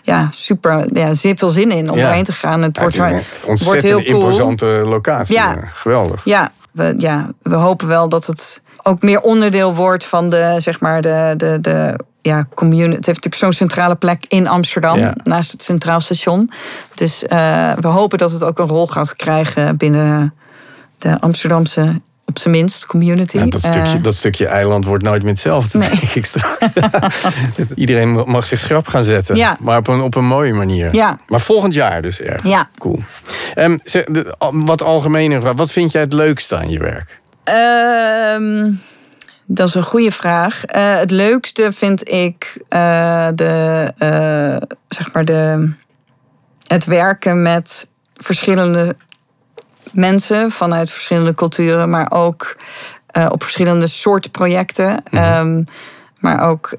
ja, 0.02 0.28
super. 0.30 0.84
Ja, 0.92 1.14
zit 1.14 1.38
veel 1.38 1.48
zin 1.48 1.70
in 1.70 1.90
om 1.90 1.98
Ja. 1.98 2.08
erheen 2.08 2.24
te 2.24 2.32
gaan. 2.32 2.62
Het 2.62 2.76
Ja, 2.76 2.82
wordt, 2.82 2.96
het 2.96 3.04
een 3.12 3.22
wordt 3.44 3.46
ontzettend 3.48 3.82
heel 3.84 4.02
cool. 4.12 4.22
imposante 4.22 4.66
locatie. 4.66 5.34
Ja. 5.34 5.56
Geweldig. 5.72 6.20
Ja, 6.24 6.52
we, 6.72 6.94
ja, 6.96 7.30
we 7.42 7.54
hopen 7.54 7.88
wel 7.88 8.08
dat 8.08 8.26
het 8.26 8.62
ook 8.86 9.02
meer 9.02 9.20
onderdeel 9.20 9.74
wordt 9.74 10.04
van 10.04 10.28
de, 10.30 10.54
zeg 10.58 10.80
maar, 10.80 11.02
de, 11.02 11.34
de, 11.36 11.58
de 11.60 11.98
ja, 12.22 12.46
community. 12.54 12.96
Het 12.96 13.06
heeft 13.06 13.24
natuurlijk 13.24 13.34
zo'n 13.34 13.52
centrale 13.52 13.94
plek 13.94 14.24
in 14.28 14.46
Amsterdam, 14.48 14.98
Ja. 14.98 15.14
naast 15.24 15.52
het 15.52 15.62
Centraal 15.62 16.00
Station. 16.00 16.50
Dus 16.94 17.26
eh, 17.26 17.72
we 17.72 17.86
hopen 17.86 18.18
dat 18.18 18.32
het 18.32 18.44
ook 18.44 18.58
een 18.58 18.66
rol 18.68 18.86
gaat 18.86 19.16
krijgen 19.16 19.76
binnen 19.76 20.34
de 20.98 21.20
Amsterdamse, 21.20 22.00
op 22.26 22.38
zijn 22.38 22.54
minst, 22.54 22.86
community. 22.86 23.38
Ja, 23.38 23.46
dat, 23.46 23.60
stukje, 23.60 23.80
Eh, 23.80 24.02
dat 24.02 24.14
stukje 24.14 24.46
eiland 24.46 24.84
wordt 24.84 25.04
nooit 25.04 25.22
meer 25.22 25.32
hetzelfde, 25.32 25.78
Nee. 25.78 25.88
denk 25.88 26.02
ik 26.02 26.26
straks. 26.26 26.56
Iedereen 27.74 28.12
mag 28.12 28.44
zich 28.46 28.58
schrap 28.58 28.86
gaan 28.86 29.04
zetten. 29.04 29.36
Ja. 29.36 29.56
Maar 29.60 29.78
op 29.78 29.88
een, 29.88 30.00
op 30.00 30.14
een 30.14 30.24
mooie 30.26 30.52
manier. 30.52 30.94
Ja. 30.94 31.18
Maar 31.26 31.40
volgend 31.40 31.74
jaar 31.74 32.02
dus 32.02 32.20
erg. 32.20 32.42
Ja. 32.46 32.68
Cool. 32.78 33.02
Ehm, 33.54 33.76
wat 34.50 34.82
algemener, 34.82 35.54
wat 35.54 35.70
vind 35.70 35.92
jij 35.92 36.00
het 36.00 36.12
leukste 36.12 36.56
aan 36.56 36.70
je 36.70 36.78
werk? 36.78 37.20
Ehm, 37.44 38.72
dat 39.46 39.68
is 39.68 39.74
een 39.74 39.82
goede 39.82 40.12
vraag. 40.12 40.64
Eh, 40.64 40.96
het 40.96 41.10
leukste 41.10 41.72
vind 41.72 42.08
ik 42.10 42.62
eh, 42.68 43.28
de, 43.34 43.92
eh, 43.98 44.56
zeg 44.88 45.12
maar 45.12 45.24
de, 45.24 45.72
het 46.66 46.84
werken 46.84 47.42
met 47.42 47.88
verschillende 48.16 48.96
mensen 49.92 50.50
vanuit 50.50 50.90
verschillende 50.90 51.34
culturen, 51.34 51.90
maar 51.90 52.06
ook 52.10 52.56
op 53.28 53.42
verschillende 53.42 53.86
soorten 53.86 54.30
projecten. 54.30 55.02
Ehm, 55.10 55.62
maar 56.20 56.40
ook, 56.48 56.72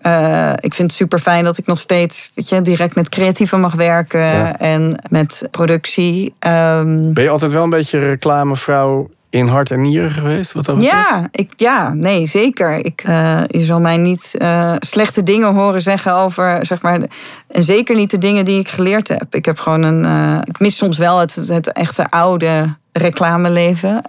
ik 0.60 0.74
vind 0.74 0.78
het 0.78 0.92
super 0.92 1.20
fijn 1.20 1.44
dat 1.44 1.58
ik 1.58 1.66
nog 1.66 1.80
steeds 1.80 2.32
weet 2.34 2.50
je, 2.50 2.62
direct 2.62 2.96
met 2.96 3.10
creatieven 3.10 3.60
mag 3.60 3.74
werken 3.74 4.20
Ja. 4.20 4.60
en 4.60 5.02
met 5.10 5.48
productie. 5.52 6.34
Ehm, 6.40 7.14
Ben 7.14 7.24
je 7.24 7.30
altijd 7.30 7.52
wel 7.52 7.64
een 7.64 7.70
beetje 7.70 8.00
reclamevrouw 8.00 9.10
in 9.36 9.48
hart 9.48 9.72
en 9.72 9.82
nieren 9.82 10.12
geweest? 10.12 10.52
Wat 10.52 10.66
dat 10.66 10.76
betreft? 10.76 11.10
Ja, 11.10 11.28
ik, 11.32 11.54
ja, 11.56 11.94
nee, 11.94 12.28
zeker. 12.28 12.86
Ik, 12.86 13.02
eh, 13.06 13.42
je 13.48 13.64
zal 13.64 13.80
mij 13.80 13.98
niet 13.98 14.36
eh, 14.38 14.74
slechte 14.80 15.24
dingen 15.24 15.54
horen 15.54 15.82
zeggen 15.82 16.14
over, 16.14 16.66
zeg 16.66 16.82
maar, 16.82 16.94
en 16.94 17.64
zeker 17.64 17.96
niet 17.96 18.10
de 18.10 18.18
dingen 18.18 18.46
die 18.46 18.60
ik 18.60 18.68
geleerd 18.68 19.08
heb. 19.08 19.36
Ik 19.36 19.46
heb 19.46 19.60
gewoon 19.60 19.84
een, 19.84 20.06
eh, 20.06 20.42
ik 20.44 20.60
mis 20.60 20.78
soms 20.78 20.98
wel 20.98 21.20
het, 21.20 21.36
het 21.36 21.72
echte 21.72 22.10
oude 22.10 22.76
reclameleven. 22.92 24.02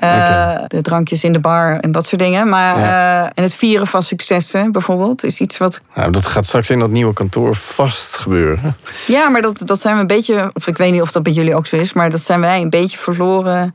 De 0.67 0.81
drankjes 0.81 1.25
in 1.25 1.33
de 1.33 1.41
bar 1.41 1.81
en 1.81 1.93
dat 1.93 2.07
soort 2.07 2.21
dingen. 2.21 2.49
Maar, 2.49 2.79
Ja. 2.79 3.31
en 3.35 3.43
het 3.43 3.55
vieren 3.55 3.87
van 3.87 4.03
successen 4.03 4.73
bijvoorbeeld 4.73 5.25
is 5.25 5.41
iets 5.41 5.59
wat 5.59 5.81
Nou, 5.95 6.11
dat 6.11 6.27
gaat 6.27 6.47
straks 6.47 6.71
in 6.71 6.79
dat 6.79 6.91
nieuwe 6.91 7.12
kantoor 7.12 7.55
vast 7.55 8.17
gebeuren. 8.17 8.77
Ja, 9.07 9.29
maar 9.29 9.43
dat, 9.43 9.62
dat 9.65 9.81
zijn 9.81 9.95
we 9.95 10.01
een 10.01 10.07
beetje, 10.07 10.51
of 10.53 10.67
ik 10.67 10.77
weet 10.77 10.93
niet 10.93 11.01
of 11.03 11.12
dat 11.12 11.23
bij 11.23 11.33
jullie 11.33 11.55
ook 11.55 11.67
zo 11.67 11.77
is, 11.77 11.93
maar 11.93 12.11
dat 12.11 12.23
zijn 12.23 12.41
wij 12.41 12.61
een 12.61 12.71
beetje 12.71 12.99
verloren 12.99 13.75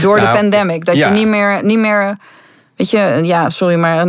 door 0.00 0.16
Nou, 0.16 0.28
de 0.28 0.38
pandemic. 0.40 0.84
Dat 0.84 0.96
ja. 0.96 1.08
je 1.08 1.12
niet 1.14 1.26
meer, 1.26 1.64
niet 1.64 1.78
meer, 1.78 2.16
weet 2.82 2.90
je, 2.90 3.20
ja, 3.24 3.50
sorry, 3.50 3.74
maar 3.74 4.06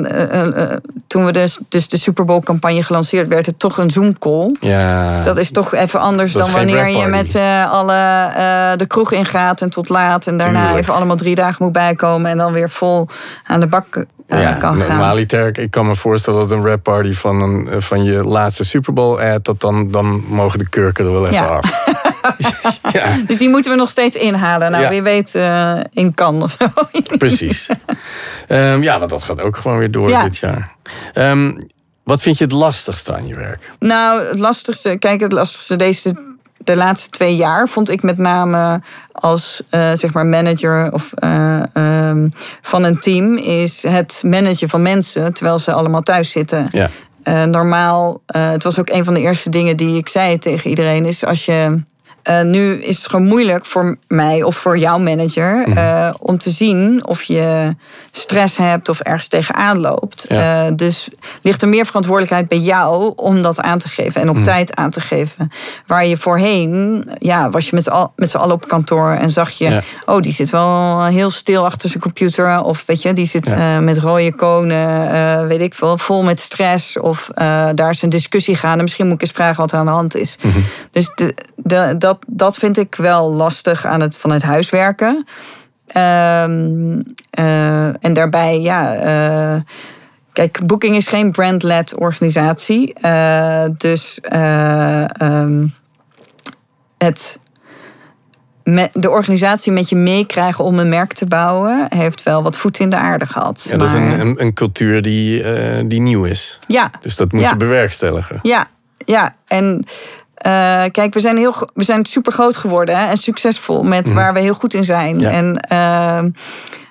toen 1.08 1.26
we 1.26 1.32
dus, 1.32 1.60
dus 1.70 1.88
de 1.88 1.98
Super 1.98 2.26
Bowl 2.26 2.40
campagne 2.40 2.84
gelanceerd 2.84 3.28
werd, 3.28 3.46
het 3.46 3.60
toch 3.60 3.78
een 3.78 3.90
Zoom 3.92 4.20
call. 4.20 4.56
Ja. 4.60 5.24
Dat 5.24 5.38
is 5.38 5.52
toch 5.52 5.74
even 5.74 6.00
anders 6.00 6.34
dan 6.34 6.52
wanneer 6.52 6.88
je 6.90 7.06
met 7.08 7.30
z'n 7.30 7.68
allen 7.70 8.36
eh, 8.36 8.72
de 8.78 8.86
kroeg 8.88 9.12
ingaat 9.12 9.62
en 9.62 9.70
tot 9.70 9.90
laat. 9.90 10.28
En 10.28 10.38
daarna 10.38 10.60
Tuurlijk. 10.62 10.80
even 10.82 10.94
allemaal 10.94 11.16
drie 11.16 11.36
dagen 11.36 11.64
moet 11.64 11.74
bijkomen 11.74 12.32
en 12.32 12.38
dan 12.38 12.54
weer 12.54 12.70
vol 12.70 13.08
aan 13.48 13.60
de 13.60 13.68
bak 13.68 14.06
eh, 14.28 14.42
ja, 14.42 14.54
kan 14.54 14.80
gaan. 14.80 14.88
normaliter, 14.88 15.58
ik 15.60 15.72
kan 15.72 15.88
me 15.88 15.96
voorstellen 15.96 16.40
dat 16.40 16.52
een 16.52 16.66
rap 16.66 16.84
party 16.84 17.14
van, 17.14 17.42
een, 17.42 17.82
van 17.82 18.04
je 18.04 18.24
laatste 18.24 18.64
Super 18.66 18.94
Bowl 18.94 19.20
ad, 19.22 19.46
dat 19.46 19.60
dan, 19.62 19.92
dan 19.92 20.24
mogen 20.28 20.60
de 20.60 20.70
kurken 20.70 21.06
er 21.06 21.12
wel 21.12 21.24
even 21.28 21.34
Ja. 21.36 21.46
af. 21.46 21.84
ja, 22.94 23.16
Dus 23.28 23.38
die 23.38 23.50
moeten 23.50 23.72
we 23.72 23.78
nog 23.78 23.90
steeds 23.90 24.16
inhalen. 24.16 24.72
Nou, 24.72 24.84
Ja. 24.84 24.90
wie 24.90 25.02
weet 25.02 25.38
in 25.92 26.14
kan 26.14 26.44
of 26.44 26.56
zo. 26.60 26.68
precies. 27.18 27.68
Ehm, 28.72 28.84
ja, 28.84 28.98
want 29.00 29.10
dat 29.10 29.24
gaat 29.24 29.42
ook 29.42 29.58
gewoon 29.58 29.78
weer 29.78 29.92
door 29.92 30.10
Ja. 30.10 30.24
dit 30.24 30.38
jaar. 30.38 30.76
Ehm, 31.14 31.52
wat 32.04 32.22
vind 32.22 32.38
je 32.38 32.44
het 32.44 32.54
lastigste 32.54 33.14
aan 33.16 33.28
je 33.28 33.36
werk? 33.36 33.72
Nou, 33.80 34.24
het 34.24 34.40
lastigste, 34.40 34.98
kijk, 35.00 35.22
het 35.22 35.32
lastigste 35.32 35.76
deze 35.76 36.32
de 36.58 36.76
laatste 36.76 37.10
twee 37.10 37.36
jaar 37.36 37.68
vond 37.68 37.90
ik 37.90 38.04
met 38.04 38.18
name 38.18 38.82
als 39.12 39.62
eh, 39.70 39.92
zeg 39.94 40.14
maar 40.14 40.26
manager 40.26 40.92
of, 40.92 41.14
eh, 41.14 41.64
ehm, 41.74 42.30
van 42.62 42.84
een 42.84 43.00
team 43.00 43.38
is 43.38 43.84
het 43.88 44.22
managen 44.26 44.70
van 44.70 44.82
mensen 44.82 45.34
terwijl 45.34 45.60
ze 45.60 45.74
allemaal 45.74 46.02
thuis 46.02 46.32
zitten. 46.32 46.68
Ja. 46.72 46.90
Eh, 47.24 47.44
normaal, 47.44 48.22
het 48.26 48.64
was 48.64 48.80
ook 48.80 48.90
een 48.90 49.06
van 49.06 49.14
de 49.14 49.20
eerste 49.20 49.50
dingen 49.50 49.78
die 49.78 49.98
ik 49.98 50.08
zei 50.08 50.38
tegen 50.38 50.70
iedereen, 50.70 51.06
is 51.06 51.26
als 51.26 51.46
je 51.46 51.84
eh, 52.24 52.42
nu 52.42 52.82
is 52.82 52.98
het 52.98 53.08
gewoon 53.10 53.26
moeilijk 53.26 53.66
voor 53.66 53.98
mij 54.08 54.44
of 54.44 54.56
voor 54.56 54.78
jouw 54.78 54.98
manager 54.98 55.64
Mhm. 55.68 55.78
eh, 55.78 56.10
om 56.20 56.38
te 56.38 56.50
zien 56.50 57.06
of 57.08 57.24
je 57.24 57.76
stress 58.12 58.58
hebt 58.58 58.90
of 58.90 59.00
ergens 59.00 59.28
tegenaan 59.28 59.80
loopt. 59.80 60.26
Ja. 60.30 60.66
Eh, 60.66 60.72
dus 60.76 61.10
ligt 61.42 61.62
er 61.62 61.68
meer 61.68 61.86
verantwoordelijkheid 61.86 62.48
bij 62.48 62.58
jou 62.58 63.14
om 63.16 63.42
dat 63.42 63.62
aan 63.62 63.78
te 63.80 63.88
geven 63.88 64.22
en 64.22 64.30
op 64.30 64.36
Mhm. 64.36 64.44
tijd 64.44 64.76
aan 64.76 64.90
te 64.90 65.02
geven. 65.02 65.50
Waar 65.88 66.06
je 66.06 66.18
voorheen, 66.18 67.06
ja, 67.18 67.50
was 67.50 67.66
je 67.70 67.76
met, 67.76 67.90
al, 67.90 68.14
met 68.16 68.30
z'n 68.30 68.38
allen 68.38 68.56
op 68.56 68.68
kantoor 68.68 69.12
en 69.12 69.30
zag 69.30 69.50
je, 69.52 69.70
Ja. 69.70 69.82
oh, 70.06 70.22
die 70.22 70.32
zit 70.34 70.50
wel 70.50 71.04
heel 71.06 71.30
stil 71.32 71.66
achter 71.66 71.90
zijn 71.90 72.02
computer. 72.04 72.62
Of 72.62 72.84
weet 72.86 73.02
je, 73.02 73.14
die 73.14 73.26
zit 73.28 73.48
Ja. 73.48 73.80
met 73.80 73.98
rode 73.98 74.36
konen, 74.36 75.48
weet 75.48 75.62
ik 75.62 75.74
veel, 75.74 75.98
vol 75.98 76.24
met 76.24 76.40
stress. 76.40 77.00
Of 77.00 77.30
daar 77.76 77.90
is 77.90 78.02
een 78.02 78.10
discussie 78.10 78.56
gaande. 78.56 78.82
Misschien 78.84 79.06
moet 79.06 79.16
ik 79.16 79.22
eens 79.22 79.32
vragen 79.32 79.56
wat 79.62 79.72
er 79.72 79.78
aan 79.78 79.86
de 79.86 79.92
hand 79.92 80.16
is. 80.16 80.38
Mhm. 80.42 80.60
Dus 80.92 81.12
de, 81.16 81.36
de, 81.56 81.96
dat, 81.98 82.13
dat 82.28 82.58
vind 82.58 82.78
ik 82.78 82.96
wel 82.96 83.32
lastig 83.32 83.86
aan 83.86 84.02
het 84.02 84.18
vanuit 84.18 84.42
huis 84.44 84.70
werken. 84.70 85.26
Ehm, 85.88 87.02
eh, 87.30 87.86
en 88.06 88.14
daarbij, 88.14 88.62
ja. 88.62 88.94
eh, 88.96 89.62
kijk, 90.34 90.60
Booking 90.66 90.96
is 90.96 91.08
geen 91.08 91.32
brand-led 91.32 91.96
organisatie. 91.96 92.94
Eh, 92.94 93.66
dus 93.78 94.20
eh, 94.22 95.22
ehm, 95.22 95.68
het 96.98 97.40
met 98.64 98.90
de 98.94 99.10
organisatie 99.10 99.72
met 99.72 99.90
je 99.90 99.96
meekrijgen 99.96 100.64
om 100.64 100.80
een 100.80 100.90
merk 100.90 101.14
te 101.14 101.26
bouwen, 101.26 101.86
heeft 101.90 102.24
wel 102.24 102.44
wat 102.44 102.58
voet 102.58 102.80
in 102.80 102.90
de 102.90 102.96
aarde 102.96 103.26
gehad. 103.26 103.66
Ja, 103.70 103.78
dat 103.78 103.88
is 103.88 103.94
Maar- 103.94 104.04
een, 104.04 104.20
een, 104.20 104.42
een 104.42 104.54
cultuur 104.54 105.02
die, 105.02 105.44
die 105.88 106.02
nieuw 106.02 106.24
is. 106.24 106.60
ja, 106.68 106.92
Dus 107.02 107.16
dat 107.16 107.32
moet 107.32 107.42
Ja. 107.42 107.50
je 107.50 107.56
bewerkstelligen. 107.56 108.40
ja, 108.42 108.68
ja. 108.98 109.36
En 109.48 109.84
eh, 110.44 110.84
kijk, 110.92 111.14
we 111.14 111.20
zijn, 111.20 111.38
heel, 111.38 111.54
we 111.74 111.84
zijn 111.84 112.06
super 112.06 112.32
groot 112.32 112.56
geworden 112.56 112.98
hè, 112.98 113.06
en 113.06 113.18
succesvol 113.18 113.84
met 113.84 114.14
waar 114.14 114.34
we 114.34 114.40
heel 114.40 114.54
goed 114.54 114.74
in 114.74 114.84
zijn. 114.84 115.16
Mhm. 115.16 115.24
Ja. 115.24 115.30
En 115.32 115.58
eh, 115.60 116.24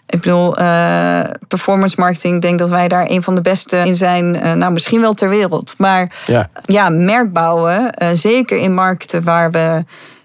ik 0.06 0.20
bedoel, 0.20 0.56
eh, 0.56 1.20
performance 1.48 1.96
marketing, 1.98 2.40
denk 2.42 2.58
dat 2.58 2.68
wij 2.68 2.88
daar 2.88 3.10
een 3.10 3.22
van 3.22 3.34
de 3.34 3.40
beste 3.40 3.76
in 3.76 3.94
zijn. 3.96 4.40
eh, 4.40 4.52
nou, 4.52 4.72
misschien 4.72 5.00
wel 5.00 5.14
ter 5.14 5.28
wereld. 5.28 5.74
Maar 5.78 6.12
Ja. 6.26 6.48
ja, 6.64 6.88
merk 6.88 7.32
bouwen, 7.32 7.90
zeker 8.14 8.56
in 8.58 8.74
markten 8.74 9.22
waar 9.22 9.50
we 9.50 9.84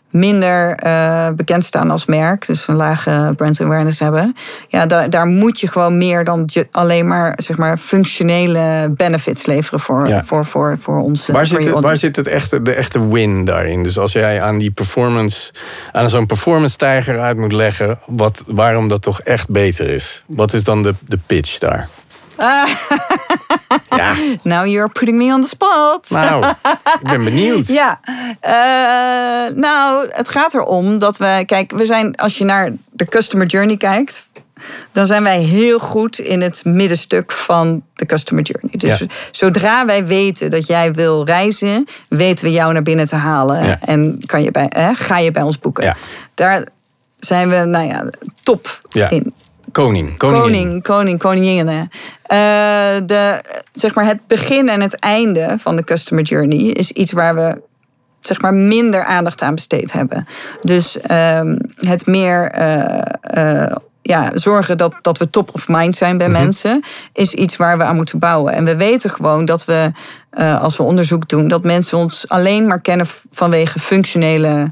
minder 0.09 0.75
eh, 0.75 1.27
bekend 1.35 1.63
staan 1.63 1.91
als 1.91 2.05
merk, 2.05 2.45
dus 2.47 2.67
een 2.67 2.75
lage 2.75 3.33
brand 3.35 3.61
awareness 3.61 3.99
hebben. 3.99 4.35
Ja, 4.67 4.85
daar, 4.85 5.09
daar 5.09 5.25
moet 5.25 5.59
je 5.59 5.67
gewoon 5.67 5.97
meer 5.97 6.23
dan 6.23 6.49
alleen 6.71 7.07
maar, 7.07 7.33
zeg 7.43 7.57
maar 7.57 7.77
functionele 7.77 8.93
benefits 8.97 9.45
leveren 9.45 9.79
voor, 9.79 10.07
Ja. 10.07 10.23
voor, 10.25 10.45
voor, 10.45 10.77
voor 10.79 10.97
ons. 10.99 11.27
eh, 11.27 11.35
Waar 11.35 11.45
zit, 11.47 11.65
het, 11.65 11.79
waar 11.79 11.97
zit 11.97 12.15
het 12.15 12.27
echte, 12.27 12.61
de 12.61 12.73
echte 12.73 13.07
win 13.07 13.45
daarin? 13.45 13.83
Dus 13.83 13.97
als 13.97 14.11
jij 14.11 14.41
aan 14.41 14.57
die 14.57 14.71
performance, 14.71 15.51
aan 15.91 16.09
zo'n 16.09 16.25
performance 16.25 16.75
tijger 16.75 17.19
uit 17.19 17.37
moet 17.37 17.51
leggen, 17.51 17.99
wat, 18.05 18.43
waarom 18.47 18.87
dat 18.87 19.01
toch 19.01 19.21
echt 19.21 19.49
beter 19.49 19.89
is? 19.89 20.23
Wat 20.27 20.53
is 20.53 20.63
dan 20.63 20.83
de, 20.83 20.95
de 21.07 21.19
pitch 21.25 21.57
daar? 21.57 21.89
Ja, 22.37 22.65
Now 24.43 24.65
you're 24.67 24.89
putting 24.89 25.17
me 25.17 25.33
on 25.33 25.41
the 25.41 25.47
spot. 25.47 26.09
nou, 26.09 26.45
ik 27.01 27.07
ben 27.07 27.23
benieuwd. 27.23 27.67
Ja, 27.67 27.99
eh, 28.39 29.55
nou, 29.55 30.07
het 30.11 30.29
gaat 30.29 30.53
erom 30.53 30.99
dat 30.99 31.17
we, 31.17 31.43
kijk, 31.45 31.71
we 31.71 31.85
zijn, 31.85 32.15
als 32.15 32.37
je 32.37 32.43
naar 32.43 32.71
de 32.91 33.05
customer 33.05 33.45
journey 33.47 33.77
kijkt, 33.77 34.27
dan 34.91 35.05
zijn 35.05 35.23
wij 35.23 35.39
heel 35.39 35.79
goed 35.79 36.19
in 36.19 36.41
het 36.41 36.65
middenstuk 36.65 37.31
van 37.31 37.83
de 37.93 38.05
customer 38.05 38.43
journey. 38.43 38.71
Dus 38.77 38.99
Ja. 38.99 39.05
zodra 39.31 39.85
wij 39.85 40.05
weten 40.05 40.49
dat 40.49 40.67
jij 40.67 40.93
wil 40.93 41.25
reizen, 41.25 41.87
weten 42.09 42.45
we 42.45 42.51
jou 42.51 42.73
naar 42.73 42.83
binnen 42.83 43.07
te 43.07 43.15
halen 43.15 43.65
Ja. 43.65 43.77
en 43.81 44.19
kan 44.25 44.43
je 44.43 44.51
bij, 44.51 44.67
eh, 44.67 44.89
ga 44.93 45.17
je 45.17 45.31
bij 45.31 45.41
ons 45.43 45.59
boeken. 45.59 45.83
Ja. 45.83 45.95
Daar 46.33 46.67
zijn 47.19 47.49
we, 47.49 47.55
nou 47.55 47.85
ja, 47.85 48.05
top 48.43 48.79
in. 49.09 49.33
Koning. 49.77 50.17
Koning, 50.17 50.83
koning, 50.83 51.19
koninginnen. 51.19 51.89
Eh, 52.23 52.37
de, 53.05 53.41
zeg 53.71 53.95
maar 53.95 54.05
het 54.05 54.27
begin 54.27 54.69
en 54.69 54.81
het 54.81 54.99
einde 54.99 55.55
van 55.57 55.75
de 55.75 55.83
customer 55.83 56.23
journey 56.23 56.57
is 56.57 56.91
iets 56.91 57.11
waar 57.11 57.35
we 57.35 57.61
zeg 58.19 58.41
maar 58.41 58.53
minder 58.53 59.03
aandacht 59.03 59.41
aan 59.41 59.55
besteed 59.55 59.93
hebben. 59.93 60.27
Dus 60.61 61.01
ehm, 61.01 61.57
het 61.75 62.05
meer 62.05 62.51
eh, 62.51 63.01
eh, 63.21 63.75
ja, 64.01 64.31
zorgen 64.33 64.77
dat, 64.77 64.95
dat 65.01 65.17
we 65.17 65.29
top 65.29 65.49
of 65.53 65.67
mind 65.67 65.95
zijn 65.95 66.17
bij 66.17 66.29
mensen, 66.29 66.83
is 67.13 67.33
iets 67.33 67.55
waar 67.55 67.77
we 67.77 67.83
aan 67.83 67.95
moeten 67.95 68.19
bouwen. 68.19 68.53
En 68.53 68.65
we 68.65 68.75
weten 68.75 69.09
gewoon 69.09 69.45
dat 69.45 69.65
we, 69.65 69.91
eh, 70.29 70.61
als 70.61 70.77
we 70.77 70.83
onderzoek 70.83 71.29
doen, 71.29 71.47
dat 71.47 71.63
mensen 71.63 71.97
ons 71.97 72.29
alleen 72.29 72.67
maar 72.67 72.81
kennen 72.81 73.07
vanwege 73.31 73.79
functionele 73.79 74.71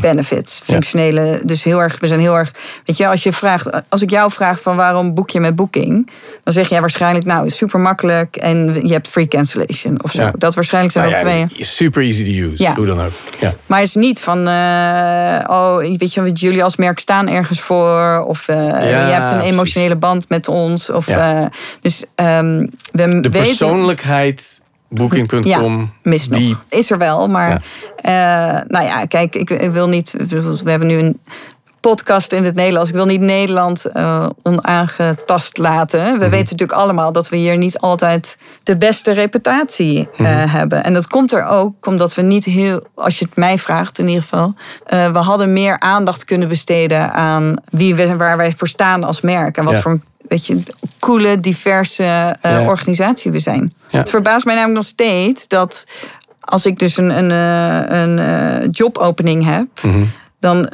benefits. 0.00 0.62
Ja. 0.66 0.72
Functionele, 0.72 1.40
dus 1.44 1.62
heel 1.62 1.78
erg, 1.78 1.98
we 2.00 2.06
zijn 2.06 2.20
heel 2.20 2.34
erg. 2.36 2.52
Weet 2.84 2.96
je, 2.96 3.08
als 3.08 3.22
je 3.22 3.32
vraagt, 3.32 3.68
als 3.88 4.02
ik 4.02 4.10
jou 4.10 4.30
vraag 4.32 4.60
van 4.60 4.76
waarom 4.76 5.14
boek 5.14 5.30
je 5.30 5.40
met 5.40 5.56
Booking, 5.56 6.10
dan 6.42 6.52
zeg 6.52 6.68
jij 6.68 6.80
waarschijnlijk, 6.80 7.24
nou, 7.26 7.50
super 7.50 7.80
makkelijk 7.80 8.36
en 8.36 8.80
je 8.86 8.92
hebt 8.92 9.08
free 9.08 9.28
cancellation 9.28 10.02
of 10.02 10.12
zo. 10.12 10.22
Ja. 10.22 10.32
Dat 10.38 10.54
waarschijnlijk 10.54 10.92
zijn 10.92 11.08
Nou 11.10 11.24
wel 11.24 11.34
ja, 11.34 11.46
twee. 11.46 11.64
super 11.64 12.02
easy 12.02 12.24
to 12.24 12.46
use, 12.48 12.62
Ja. 12.62 12.74
hoe 12.74 12.86
dan 12.86 13.00
ook. 13.00 13.12
Ja. 13.40 13.54
Maar 13.66 13.78
het 13.78 13.88
is 13.88 13.94
niet 13.94 14.20
van, 14.20 14.48
eh, 14.48 15.38
oh, 15.46 15.76
weet 15.76 16.14
je, 16.14 16.30
jullie 16.32 16.64
als 16.64 16.76
merk 16.76 16.98
staan 16.98 17.28
ergens 17.28 17.60
voor. 17.60 18.24
Of 18.26 18.48
eh, 18.48 18.56
je 18.56 18.62
hebt 18.62 19.30
een 19.30 19.36
precies. 19.36 19.52
emotionele 19.52 19.96
band 19.96 20.28
met 20.28 20.48
ons. 20.48 20.90
Of, 20.90 21.06
dus 21.80 22.04
ehm, 22.14 22.66
we 22.92 23.20
De 23.20 23.28
persoonlijkheid, 23.30 24.59
booking.com, 24.90 25.42
Ja, 25.44 25.86
mis 26.02 26.28
nog. 26.28 26.38
die... 26.38 26.56
Is 26.68 26.90
er 26.90 26.98
wel, 26.98 27.28
maar 27.28 27.62
eh, 27.96 28.12
nou 28.66 28.84
ja, 28.84 29.04
kijk, 29.06 29.34
ik, 29.34 29.50
ik 29.50 29.70
wil 29.70 29.88
niet. 29.88 30.14
We 30.28 30.70
hebben 30.70 30.88
nu 30.88 30.98
een 30.98 31.20
podcast 31.80 32.32
in 32.32 32.44
het 32.44 32.54
Nederlands. 32.54 32.88
Ik 32.88 32.94
wil 32.94 33.04
niet 33.06 33.20
Nederland 33.20 33.84
eh, 33.84 34.26
onaangetast 34.42 35.58
laten. 35.58 36.02
We 36.04 36.10
Mhm. 36.10 36.18
weten 36.18 36.38
natuurlijk 36.50 36.72
allemaal 36.78 37.12
dat 37.12 37.28
we 37.28 37.36
hier 37.36 37.56
niet 37.56 37.78
altijd 37.78 38.38
de 38.62 38.76
beste 38.76 39.12
reputatie 39.12 40.08
eh, 40.16 40.18
Mhm. 40.26 40.48
hebben. 40.48 40.84
En 40.84 40.92
dat 40.92 41.06
komt 41.06 41.32
er 41.32 41.44
ook 41.44 41.86
omdat 41.86 42.14
we 42.14 42.22
niet 42.22 42.44
heel, 42.44 42.86
als 42.94 43.18
je 43.18 43.24
het 43.24 43.36
mij 43.36 43.58
vraagt 43.58 43.98
in 43.98 44.06
ieder 44.08 44.22
geval, 44.22 44.54
we 44.86 45.18
hadden 45.18 45.52
meer 45.52 45.80
aandacht 45.80 46.24
kunnen 46.24 46.48
besteden 46.48 47.12
aan 47.12 47.54
wie 47.64 47.94
we, 47.94 48.16
waar 48.16 48.36
wij 48.36 48.54
voor 48.56 48.68
staan 48.68 49.04
als 49.04 49.20
merk 49.20 49.56
en 49.56 49.64
wat 49.64 49.74
Ja. 49.74 49.80
voor 49.80 49.98
weet 50.30 50.46
je, 50.46 50.62
coole, 50.98 51.40
diverse 51.40 52.02
eh, 52.40 52.52
Ja. 52.52 52.66
organisatie 52.66 53.30
we 53.32 53.38
zijn. 53.38 53.72
Ja. 53.88 53.98
Het 53.98 54.10
verbaast 54.10 54.44
mij 54.44 54.54
namelijk 54.54 54.78
nog 54.78 54.88
steeds 54.88 55.48
dat 55.48 55.84
als 56.40 56.66
ik 56.66 56.78
dus 56.78 56.96
een, 56.96 57.10
een, 57.18 57.30
eh, 57.30 57.98
een 58.00 58.18
eh, 58.18 58.68
jobopening 58.70 59.44
heb, 59.44 59.66
Mhm. 59.82 60.04
dan 60.40 60.68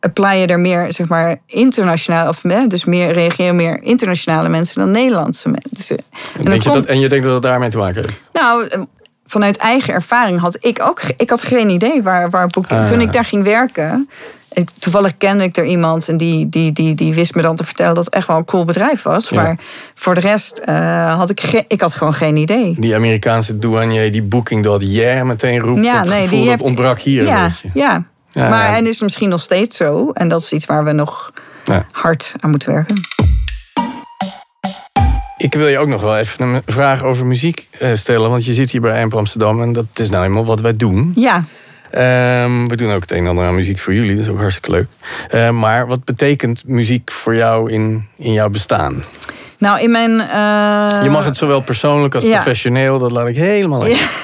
apply 0.00 0.36
je 0.36 0.46
er 0.46 0.60
meer, 0.60 0.92
zeg 0.92 1.08
maar, 1.08 1.36
internationaal, 1.46 2.28
of 2.28 2.42
dus 2.68 2.84
meer 2.84 3.12
reageren 3.12 3.56
meer 3.56 3.82
internationale 3.82 4.48
mensen 4.48 4.80
dan 4.80 4.90
Nederlandse 4.90 5.48
mensen. 5.48 5.96
En, 5.98 6.04
dat 6.36 6.44
denk 6.44 6.62
je 6.62 6.68
komt- 6.70 6.82
dat, 6.82 6.92
en 6.92 7.00
je 7.00 7.08
denkt 7.08 7.24
dat 7.24 7.34
het 7.34 7.42
daarmee 7.42 7.70
te 7.70 7.76
maken 7.78 7.94
heeft? 8.04 8.20
nou, 8.32 8.68
vanuit 9.26 9.56
eigen 9.56 9.94
ervaring 9.94 10.40
had 10.40 10.56
ik 10.60 10.80
ook. 10.82 11.00
Ik 11.16 11.30
had 11.30 11.42
geen 11.42 11.68
idee 11.68 12.02
waar, 12.02 12.30
waar. 12.30 12.48
Ah. 12.68 12.86
Toen 12.86 13.00
ik 13.00 13.12
daar 13.12 13.24
ging 13.24 13.44
werken. 13.44 14.08
Ik- 14.54 14.70
Toevallig 14.78 15.16
kende 15.18 15.44
ik 15.44 15.56
er 15.56 15.64
iemand 15.64 16.08
en 16.08 16.16
die, 16.16 16.48
die, 16.48 16.72
die, 16.72 16.94
die 16.94 17.14
wist 17.14 17.34
me 17.34 17.42
dan 17.42 17.56
te 17.56 17.64
vertellen 17.64 17.94
dat 17.94 18.04
het 18.04 18.14
echt 18.14 18.26
wel 18.26 18.36
een 18.36 18.44
cool 18.44 18.64
bedrijf 18.64 19.02
was. 19.02 19.28
Ja. 19.28 19.42
Maar 19.42 19.58
voor 19.94 20.14
de 20.14 20.20
rest 20.20 20.58
eh, 20.58 21.14
had 21.16 21.30
ik, 21.30 21.40
ge- 21.40 21.64
ik 21.68 21.80
had 21.80 21.94
gewoon 21.94 22.14
geen 22.14 22.36
idee. 22.36 22.76
Die 22.78 22.94
Amerikaanse 22.94 23.58
douanier 23.58 24.12
die 24.12 24.22
booking.yeah 24.22 25.22
meteen 25.26 25.58
roept. 25.60 25.84
Ja, 25.84 25.98
dat 25.98 26.06
nee, 26.08 26.22
gevoel 26.22 26.28
die 26.38 26.40
dat 26.40 26.48
heeft- 26.48 26.62
ontbrak 26.62 26.98
hier 27.00 27.24
ja, 27.24 27.50
ja. 27.72 28.04
Ja, 28.34 28.48
maar 28.48 28.70
ja. 28.70 28.76
en 28.76 28.86
is 28.86 29.00
misschien 29.00 29.28
nog 29.28 29.40
steeds 29.40 29.76
zo. 29.76 30.10
En 30.10 30.28
dat 30.28 30.40
is 30.40 30.52
iets 30.52 30.66
waar 30.66 30.84
we 30.84 30.92
nog 30.92 31.32
hard 31.90 32.34
aan 32.40 32.50
moeten 32.50 32.72
werken. 32.72 32.94
Ik 35.36 35.54
wil 35.54 35.66
je 35.66 35.78
ook 35.78 35.88
nog 35.88 36.02
wel 36.02 36.16
even 36.16 36.46
een 36.46 36.62
vraag 36.66 37.02
over 37.02 37.26
muziek 37.26 37.68
eh, 37.78 37.88
stellen. 37.94 38.30
Want 38.30 38.44
je 38.44 38.52
zit 38.52 38.70
hier 38.70 38.80
bij 38.80 39.02
Amp 39.02 39.14
Amsterdam 39.14 39.62
en 39.62 39.72
dat 39.72 39.84
is 39.94 40.10
nou 40.10 40.24
eenmaal 40.24 40.44
wat 40.44 40.60
wij 40.60 40.76
doen. 40.76 41.12
Ja, 41.16 41.44
Ehm, 41.92 42.66
we 42.66 42.76
doen 42.76 42.90
ook 42.90 43.00
het 43.00 43.10
een 43.10 43.18
en 43.18 43.26
ander 43.26 43.44
aan 43.44 43.54
muziek 43.54 43.78
voor 43.78 43.94
jullie, 43.94 44.14
dat 44.16 44.24
is 44.24 44.30
ook 44.30 44.38
hartstikke 44.38 44.70
leuk. 44.70 44.86
Eh, 45.28 45.50
maar 45.50 45.86
wat 45.86 46.04
betekent 46.04 46.62
muziek 46.66 47.10
voor 47.10 47.34
jou 47.34 47.70
in, 47.70 48.06
in 48.16 48.32
jouw 48.32 48.48
bestaan? 48.48 49.04
Nou 49.62 49.80
in 49.80 49.90
mijn. 49.90 50.20
eh, 50.20 51.02
Je 51.02 51.10
mag 51.10 51.24
het 51.24 51.36
zowel 51.36 51.60
persoonlijk 51.60 52.14
als 52.14 52.24
ja. 52.24 52.34
professioneel, 52.34 52.98
dat 52.98 53.10
laat 53.10 53.28
ik 53.28 53.36
helemaal 53.36 53.82
lekker. 53.82 54.10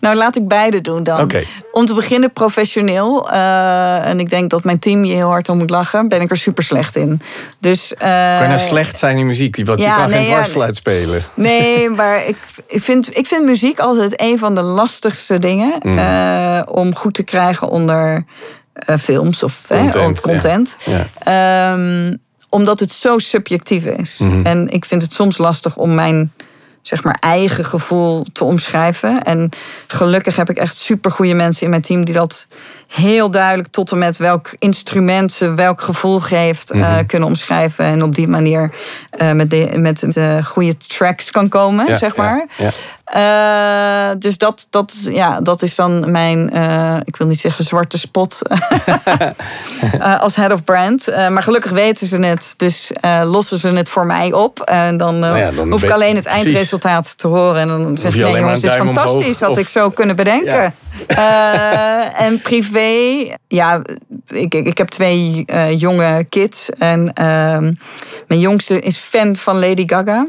Nou, 0.00 0.16
laat 0.16 0.36
ik 0.36 0.48
beide 0.48 0.80
doen 0.80 1.02
dan. 1.02 1.20
Oké. 1.20 1.42
Om 1.72 1.86
te 1.86 1.94
beginnen 1.94 2.32
professioneel. 2.32 3.30
eh, 3.30 4.06
en 4.06 4.20
ik 4.20 4.30
denk 4.30 4.50
dat 4.50 4.64
mijn 4.64 4.78
team 4.78 5.04
je 5.04 5.14
heel 5.14 5.28
hard 5.28 5.48
om 5.48 5.58
moet 5.58 5.70
lachen. 5.70 6.08
Ben 6.08 6.20
ik 6.20 6.30
er 6.30 6.36
super 6.36 6.62
slecht 6.64 6.96
in. 6.96 7.20
Dus, 7.58 7.92
Kan 7.98 8.08
je 8.42 8.46
nou 8.46 8.58
slecht 8.58 8.98
zijn 8.98 9.16
in 9.18 9.26
muziek? 9.26 9.66
Want 9.66 9.78
je 9.78 9.84
ja, 9.84 9.96
kan 9.96 10.08
nee, 10.10 10.18
geen 10.18 10.28
ja, 10.28 10.34
dwarsfluit 10.34 10.76
spelen. 10.76 11.22
Nee, 11.34 11.90
maar 12.00 12.26
ik, 12.26 12.36
ik, 12.66 12.82
vind, 12.82 13.16
ik 13.16 13.26
vind 13.26 13.44
muziek 13.44 13.78
altijd 13.78 14.20
een 14.20 14.38
van 14.38 14.54
de 14.54 14.62
lastigste 14.62 15.38
dingen. 15.38 15.74
Mm. 15.82 16.62
om 16.68 16.96
goed 16.96 17.14
te 17.14 17.22
krijgen 17.22 17.68
onder 17.68 18.24
films 19.00 19.42
of 19.42 19.60
Content, 19.68 20.20
content. 20.20 20.76
Ja. 20.84 21.74
Omdat 22.50 22.80
het 22.80 22.90
zo 22.92 23.18
subjectief 23.18 23.84
is. 23.84 24.18
Mhm. 24.18 24.46
En 24.46 24.68
ik 24.68 24.84
vind 24.84 25.02
het 25.02 25.12
soms 25.12 25.38
lastig 25.38 25.76
om 25.76 25.94
mijn 25.94 26.32
zeg 26.82 27.02
maar 27.04 27.16
eigen 27.20 27.64
gevoel 27.64 28.26
te 28.32 28.44
omschrijven. 28.44 29.22
En 29.22 29.50
gelukkig 29.86 30.36
heb 30.36 30.50
ik 30.50 30.56
echt 30.58 30.76
super 30.76 31.10
goede 31.10 31.34
mensen 31.34 31.62
in 31.64 31.70
mijn 31.70 31.82
team 31.82 32.04
die 32.04 32.14
dat 32.14 32.46
heel 32.94 33.30
duidelijk 33.30 33.68
tot 33.68 33.90
en 33.90 33.98
met 33.98 34.16
welk 34.16 34.50
instrument 34.58 35.32
ze 35.32 35.54
welk 35.54 35.80
gevoel 35.80 36.20
geeft 36.20 36.70
eh, 36.70 36.80
Mhm. 36.80 37.06
kunnen 37.06 37.28
omschrijven. 37.28 37.84
En 37.84 38.02
op 38.02 38.14
die 38.14 38.28
manier 38.28 38.72
eh, 39.10 39.32
met, 39.32 39.50
de, 39.50 39.70
met 39.76 40.00
de 40.14 40.40
goede 40.44 40.76
tracks 40.76 41.30
kan 41.30 41.48
komen, 41.48 41.86
Ja, 41.86 41.98
zeg 41.98 42.16
ja, 42.16 42.22
maar. 42.22 42.46
ja. 42.56 42.70
Eh, 43.10 44.10
dus 44.18 44.38
dat, 44.38 44.66
dat, 44.70 44.94
ja, 45.10 45.40
dat 45.40 45.62
is 45.62 45.74
dan 45.74 46.10
mijn, 46.10 46.50
eh, 46.50 46.96
ik 47.04 47.16
wil 47.16 47.26
niet 47.26 47.40
zeggen 47.40 47.64
zwarte 47.64 47.98
spot 47.98 48.38
eh, 50.00 50.20
als 50.20 50.36
head 50.36 50.52
of 50.52 50.64
brand. 50.64 51.06
Maar 51.06 51.42
gelukkig 51.42 51.70
weten 51.70 52.06
ze 52.06 52.16
het, 52.18 52.54
dus 52.56 52.90
lossen 53.24 53.58
ze 53.58 53.68
het 53.68 53.88
voor 53.88 54.06
mij 54.06 54.32
op. 54.32 54.60
En 54.60 54.96
dan, 54.96 55.18
Nou 55.18 55.38
ja, 55.38 55.50
dan 55.50 55.70
hoef 55.70 55.82
ik 55.82 55.90
alleen 55.90 56.14
het 56.14 56.24
precies. 56.24 56.44
eindresultaat 56.44 57.18
te 57.18 57.26
horen. 57.28 57.60
En 57.60 57.68
dan 57.68 57.98
zeg 57.98 58.14
je 58.14 58.18
ik, 58.20 58.24
nee 58.24 58.40
jongens, 58.40 58.60
dit 58.60 58.72
is 58.72 58.80
omhoog 58.80 58.94
fantastisch. 58.96 59.40
Had 59.40 59.50
of- 59.50 59.58
ik 59.58 59.68
zo 59.68 59.90
kunnen 59.90 60.16
bedenken. 60.16 60.74
En 62.16 62.40
privé, 62.42 62.90
ja, 63.48 63.82
ik, 64.28 64.54
ik, 64.54 64.66
ik 64.66 64.78
heb 64.78 64.88
twee 64.88 65.44
jonge 65.76 66.24
kids. 66.28 66.70
En 66.78 67.12
ehm, 67.14 67.72
mijn 68.26 68.40
jongste 68.40 68.80
is 68.80 68.96
fan 68.96 69.36
van 69.36 69.58
Lady 69.58 69.86
Gaga. 69.86 70.26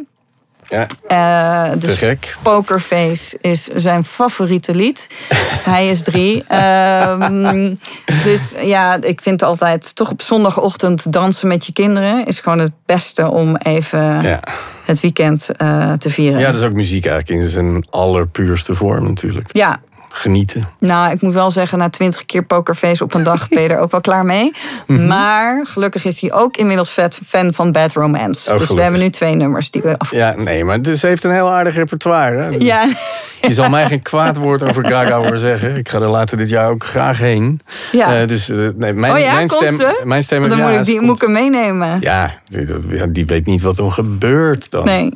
Ja, 0.72 0.88
Eh, 1.08 1.80
dus 1.80 1.96
gek. 1.96 2.36
Pokerface 2.44 3.38
is 3.42 3.64
zijn 3.64 4.04
favoriete 4.04 4.76
lied. 4.76 5.08
Hij 5.72 5.90
is 5.90 6.02
drie. 6.02 6.44
Ehm, 6.48 7.76
dus 8.24 8.54
ja, 8.64 8.98
ik 9.02 9.22
vind 9.22 9.44
altijd 9.44 9.96
toch 9.96 10.10
op 10.12 10.22
zondagochtend 10.22 11.12
dansen 11.12 11.48
met 11.48 11.66
je 11.66 11.74
kinderen 11.74 12.26
is 12.26 12.40
gewoon 12.40 12.60
het 12.60 12.72
beste 12.86 13.30
om 13.32 13.56
even 13.56 14.22
Ja. 14.22 14.40
het 14.86 15.00
weekend 15.00 15.50
eh, 15.58 15.94
te 15.94 16.10
vieren. 16.10 16.40
ja, 16.40 16.52
dat 16.52 16.60
is 16.60 16.66
ook 16.66 16.74
muziek 16.74 17.06
eigenlijk 17.06 17.42
in 17.44 17.50
zijn 17.50 17.86
allerpuurste 17.90 18.76
vorm 18.76 19.04
natuurlijk. 19.04 19.48
Ja, 19.56 19.80
Genieten. 20.14 20.70
nou, 20.80 21.12
ik 21.12 21.22
moet 21.22 21.34
wel 21.34 21.52
zeggen, 21.52 21.78
na 21.78 21.90
twintig 21.90 22.26
keer 22.26 22.44
pokerface 22.44 23.04
op 23.04 23.14
een 23.14 23.24
dag 23.24 23.48
ben 23.48 23.62
je 23.62 23.70
er 23.70 23.80
ook 23.80 23.92
wel 23.92 24.02
klaar 24.02 24.26
mee. 24.26 24.52
Mhm. 24.88 25.08
Maar 25.08 25.66
gelukkig 25.68 26.06
is 26.06 26.22
hij 26.22 26.34
ook 26.34 26.58
inmiddels 26.58 26.92
vet 26.92 27.20
fan 27.28 27.54
van 27.54 27.72
Bad 27.72 27.94
Romance. 27.94 28.56
dus 28.56 28.70
we 28.70 28.82
hebben 28.82 29.00
nu 29.00 29.10
twee 29.10 29.36
nummers 29.36 29.72
die 29.72 29.82
we 29.82 29.98
af. 29.98 30.12
Ja, 30.12 30.34
nee, 30.38 30.64
maar 30.64 30.82
dus 30.82 31.02
heeft 31.02 31.24
een 31.24 31.32
heel 31.32 31.50
aardig 31.50 31.76
repertoire. 31.76 32.38
Hè? 32.42 32.50
Dus 32.50 32.64
Ja, 32.64 32.86
Je 33.48 33.54
zal 33.54 33.70
mij 33.70 33.88
geen 33.88 34.02
kwaad 34.02 34.38
woord 34.38 34.64
over 34.64 34.88
Gaga 34.88 35.18
horen 35.18 35.40
zeggen. 35.40 35.76
Ik 35.76 35.90
ga 35.90 36.00
er 36.00 36.10
later 36.10 36.38
dit 36.38 36.50
jaar 36.50 36.70
ook 36.70 36.84
graag 36.86 37.18
heen. 37.18 37.60
ja. 37.92 38.22
Eh, 38.22 38.28
dus 38.28 38.50
eh, 38.50 38.58
nee, 38.76 38.94
mijn, 38.94 39.14
oh 39.14 39.20
ja, 39.20 39.34
mijn 39.34 39.50
stem, 39.50 39.74
ze? 39.74 40.02
mijn 40.04 40.24
stem 40.24 40.50
dan 40.50 40.58
ja, 40.58 40.68
moet 40.68 40.80
ik, 40.80 40.86
die, 40.86 40.96
komt. 40.96 41.08
moet 41.08 41.16
ik 41.16 41.22
hem 41.22 41.32
meenemen. 41.32 41.98
Ja, 42.02 42.34
die, 42.48 43.12
die 43.12 43.26
weet 43.26 43.46
niet 43.46 43.62
wat 43.62 43.78
er 43.78 43.92
gebeurt 43.92 44.72
dan. 44.72 44.86
Nee. 44.86 45.14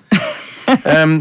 Ehm, 0.84 1.20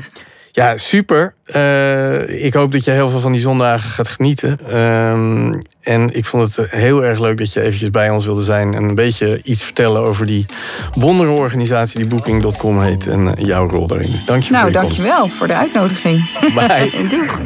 ja, 0.55 0.77
super. 0.77 1.35
Eh, 1.45 2.45
ik 2.45 2.55
hoop 2.55 2.73
dat 2.73 2.85
je 2.85 2.90
heel 2.90 3.11
veel 3.11 3.21
van 3.21 3.33
die 3.33 3.40
zondagen 3.40 3.90
gaat 3.90 4.09
genieten. 4.09 4.59
Ehm, 4.71 5.61
en 5.81 6.17
ik 6.17 6.25
vond 6.25 6.57
het 6.57 6.71
heel 6.71 7.05
erg 7.05 7.19
leuk 7.21 7.38
dat 7.38 7.53
je 7.53 7.61
eventjes 7.61 7.90
bij 7.90 8.11
ons 8.11 8.25
wilde 8.25 8.43
zijn... 8.43 8.75
en 8.75 8.83
een 8.83 8.95
beetje 8.95 9.40
iets 9.43 9.62
vertellen 9.62 10.01
over 10.03 10.27
die 10.27 10.47
wonderenorganisatie... 10.93 11.99
die 11.99 12.09
Booking.com 12.09 12.83
heet 12.83 13.07
en 13.07 13.37
eh, 13.37 13.47
jouw 13.47 13.69
rol 13.69 13.87
daarin. 13.87 14.23
Dank 14.25 14.43
je 14.43 14.51
Nou, 14.53 14.73
voor 14.73 14.81
komst. 14.81 14.97
dankjewel 14.97 15.29
voor 15.29 15.47
de 15.47 15.55
uitnodiging. 15.55 16.31
Bye. 16.55 17.07
Doeg. 17.09 17.40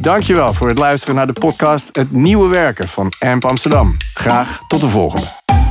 Dankjewel 0.00 0.52
voor 0.52 0.68
het 0.68 0.78
luisteren 0.78 1.14
naar 1.14 1.26
de 1.26 1.32
podcast 1.40 1.88
Het 1.92 2.12
Nieuwe 2.12 2.48
Werken 2.48 2.88
van 2.88 3.12
AMP 3.18 3.44
Amsterdam. 3.44 3.96
Graag 4.14 4.60
tot 4.68 4.80
de 4.80 4.88
volgende. 4.88 5.61